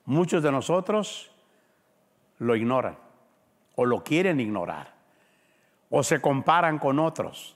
Muchos 0.06 0.44
de 0.44 0.52
nosotros 0.52 1.32
lo 2.40 2.56
ignoran 2.56 2.98
o 3.76 3.86
lo 3.86 4.04
quieren 4.04 4.40
ignorar 4.40 4.94
o 5.90 6.04
se 6.04 6.22
comparan 6.22 6.80
con 6.80 7.00
otros 7.00 7.56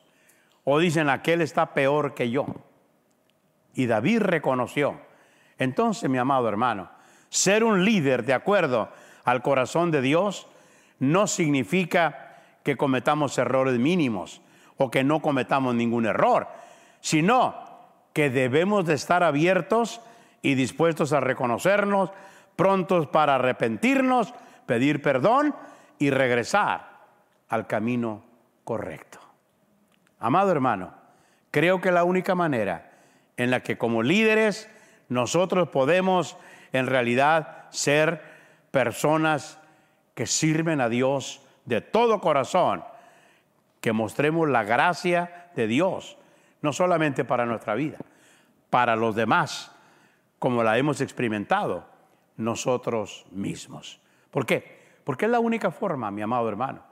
o 0.63 0.79
dicen 0.79 1.09
aquel 1.09 1.41
está 1.41 1.73
peor 1.73 2.13
que 2.13 2.29
yo. 2.29 2.45
Y 3.73 3.87
David 3.87 4.19
reconoció. 4.21 4.99
Entonces, 5.57 6.09
mi 6.09 6.17
amado 6.17 6.47
hermano, 6.47 6.89
ser 7.29 7.63
un 7.63 7.85
líder 7.85 8.25
de 8.25 8.33
acuerdo 8.33 8.89
al 9.23 9.41
corazón 9.41 9.91
de 9.91 10.01
Dios 10.01 10.47
no 10.99 11.27
significa 11.27 12.37
que 12.63 12.77
cometamos 12.77 13.37
errores 13.37 13.79
mínimos 13.79 14.41
o 14.77 14.91
que 14.91 15.03
no 15.03 15.21
cometamos 15.21 15.75
ningún 15.75 16.05
error, 16.05 16.47
sino 17.01 17.55
que 18.13 18.29
debemos 18.29 18.85
de 18.85 18.93
estar 18.93 19.23
abiertos 19.23 20.01
y 20.41 20.55
dispuestos 20.55 21.13
a 21.13 21.19
reconocernos, 21.19 22.11
prontos 22.55 23.07
para 23.07 23.35
arrepentirnos, 23.35 24.33
pedir 24.65 25.01
perdón 25.01 25.55
y 25.97 26.09
regresar 26.09 26.99
al 27.49 27.67
camino 27.67 28.23
correcto. 28.63 29.19
Amado 30.19 30.51
hermano, 30.51 30.93
creo 31.51 31.81
que 31.81 31.91
la 31.91 32.03
única 32.03 32.35
manera 32.35 32.91
en 33.37 33.51
la 33.51 33.61
que 33.61 33.77
como 33.77 34.03
líderes 34.03 34.69
nosotros 35.07 35.69
podemos 35.69 36.37
en 36.71 36.87
realidad 36.87 37.65
ser 37.69 38.21
personas 38.71 39.59
que 40.19 40.27
sirven 40.27 40.81
a 40.81 40.89
Dios 40.89 41.41
de 41.63 41.79
todo 41.79 42.19
corazón, 42.19 42.83
que 43.79 43.93
mostremos 43.93 44.49
la 44.49 44.65
gracia 44.65 45.49
de 45.55 45.65
Dios, 45.65 46.17
no 46.61 46.73
solamente 46.73 47.23
para 47.23 47.45
nuestra 47.45 47.73
vida, 47.73 47.99
para 48.69 48.97
los 48.97 49.15
demás, 49.15 49.71
como 50.37 50.61
la 50.61 50.77
hemos 50.77 50.99
experimentado 50.99 51.85
nosotros 52.35 53.27
mismos. 53.31 54.01
¿Por 54.29 54.45
qué? 54.45 54.81
Porque 55.05 55.23
es 55.23 55.31
la 55.31 55.39
única 55.39 55.71
forma, 55.71 56.11
mi 56.11 56.21
amado 56.21 56.49
hermano, 56.49 56.83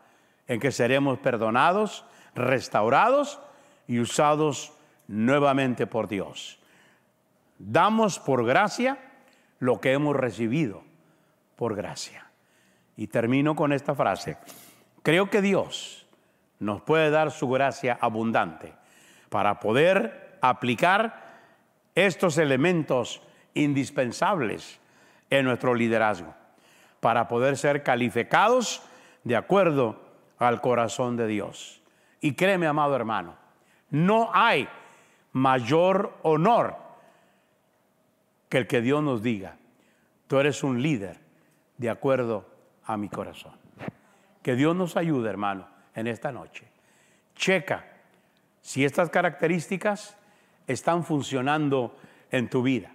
en 0.47 0.61
que 0.61 0.71
seremos 0.71 1.19
perdonados, 1.19 2.05
restaurados 2.33 3.41
y 3.89 3.99
usados 3.99 4.71
nuevamente 5.09 5.85
por 5.85 6.07
Dios. 6.07 6.61
Damos 7.59 8.19
por 8.19 8.45
gracia 8.45 8.97
lo 9.59 9.81
que 9.81 9.91
hemos 9.91 10.15
recibido 10.15 10.81
por 11.57 11.75
gracia. 11.75 12.26
Y 12.97 13.07
termino 13.07 13.55
con 13.55 13.71
esta 13.71 13.95
frase. 13.95 14.37
Creo 15.03 15.29
que 15.29 15.41
Dios 15.41 16.05
nos 16.59 16.81
puede 16.81 17.09
dar 17.11 17.31
su 17.31 17.47
gracia 17.47 17.97
abundante 18.01 18.73
para 19.29 19.59
poder 19.59 20.37
aplicar 20.41 21.27
estos 21.95 22.37
elementos 22.37 23.21
indispensables 23.53 24.79
en 25.29 25.45
nuestro 25.45 25.73
liderazgo, 25.75 26.33
para 26.99 27.27
poder 27.27 27.57
ser 27.57 27.83
calificados 27.83 28.81
de 29.23 29.35
acuerdo 29.35 30.01
al 30.39 30.61
corazón 30.61 31.17
de 31.17 31.27
Dios. 31.27 31.81
Y 32.21 32.33
créeme, 32.33 32.67
amado 32.67 32.95
hermano, 32.95 33.35
no 33.89 34.29
hay 34.33 34.67
mayor 35.33 36.17
honor 36.23 36.75
que 38.49 38.57
el 38.59 38.67
que 38.67 38.81
Dios 38.81 39.03
nos 39.03 39.21
diga, 39.21 39.57
tú 40.27 40.39
eres 40.39 40.63
un 40.63 40.81
líder 40.81 41.19
de 41.77 41.89
acuerdo 41.89 42.45
a 42.87 42.97
mi 42.97 43.09
corazón. 43.09 43.53
Que 44.41 44.55
Dios 44.55 44.75
nos 44.75 44.97
ayude, 44.97 45.29
hermano, 45.29 45.67
en 45.93 46.07
esta 46.07 46.31
noche. 46.31 46.67
Checa 47.35 47.85
si 48.61 48.83
estas 48.83 49.09
características 49.09 50.17
están 50.65 51.03
funcionando 51.03 51.95
en 52.31 52.49
tu 52.49 52.63
vida, 52.63 52.91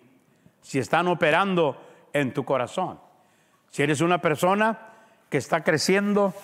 si 0.61 0.79
están 0.79 1.09
operando 1.09 1.81
en 2.13 2.33
tu 2.33 2.45
corazón. 2.45 2.99
Si 3.71 3.83
eres 3.83 4.01
una 4.01 4.21
persona 4.21 4.79
que 5.31 5.39
está 5.39 5.63
creciendo 5.63 6.35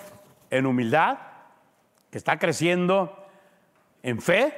en 0.49 0.65
humildad, 0.65 1.19
que 2.11 2.17
está 2.17 2.39
creciendo 2.39 3.27
en 4.01 4.21
fe, 4.21 4.53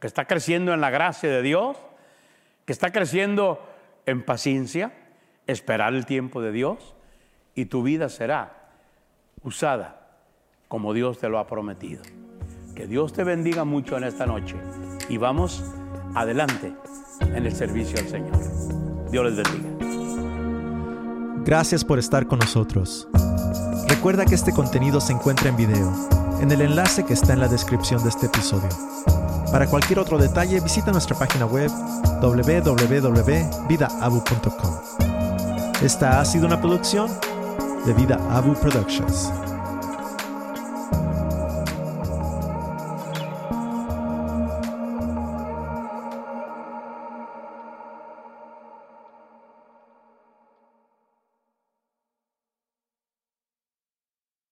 que 0.00 0.06
está 0.06 0.26
creciendo 0.26 0.72
en 0.72 0.80
la 0.80 0.90
gracia 0.90 1.30
de 1.30 1.42
Dios, 1.42 1.76
que 2.64 2.72
está 2.72 2.92
creciendo 2.92 3.64
en 4.06 4.24
paciencia, 4.24 4.92
esperar 5.46 5.94
el 5.94 6.06
tiempo 6.06 6.40
de 6.42 6.52
Dios 6.52 6.93
y 7.54 7.66
tu 7.66 7.82
vida 7.82 8.08
será 8.08 8.68
usada 9.42 10.00
como 10.68 10.92
Dios 10.92 11.18
te 11.18 11.28
lo 11.28 11.38
ha 11.38 11.46
prometido. 11.46 12.02
Que 12.74 12.86
Dios 12.86 13.12
te 13.12 13.22
bendiga 13.22 13.64
mucho 13.64 13.96
en 13.96 14.04
esta 14.04 14.26
noche 14.26 14.56
y 15.08 15.18
vamos 15.18 15.62
adelante 16.14 16.74
en 17.20 17.46
el 17.46 17.54
servicio 17.54 17.98
al 17.98 18.08
Señor. 18.08 18.36
Dios 19.10 19.24
les 19.24 19.36
bendiga. 19.36 19.70
Gracias 21.44 21.84
por 21.84 21.98
estar 21.98 22.26
con 22.26 22.40
nosotros. 22.40 23.06
Recuerda 23.88 24.24
que 24.24 24.34
este 24.34 24.52
contenido 24.52 25.00
se 25.00 25.12
encuentra 25.12 25.50
en 25.50 25.56
video, 25.56 25.92
en 26.40 26.50
el 26.50 26.62
enlace 26.62 27.04
que 27.04 27.12
está 27.12 27.34
en 27.34 27.40
la 27.40 27.48
descripción 27.48 28.02
de 28.02 28.08
este 28.08 28.26
episodio. 28.26 28.70
Para 29.52 29.68
cualquier 29.68 30.00
otro 30.00 30.18
detalle, 30.18 30.58
visita 30.60 30.90
nuestra 30.90 31.16
página 31.16 31.46
web 31.46 31.70
www.vidaabu.com. 32.20 33.14
Esta 35.82 36.20
ha 36.20 36.24
sido 36.24 36.46
una 36.46 36.60
producción 36.60 37.08
de 37.84 37.92
Vida 37.92 38.16
Abu 38.30 38.54
Productions. 38.54 39.53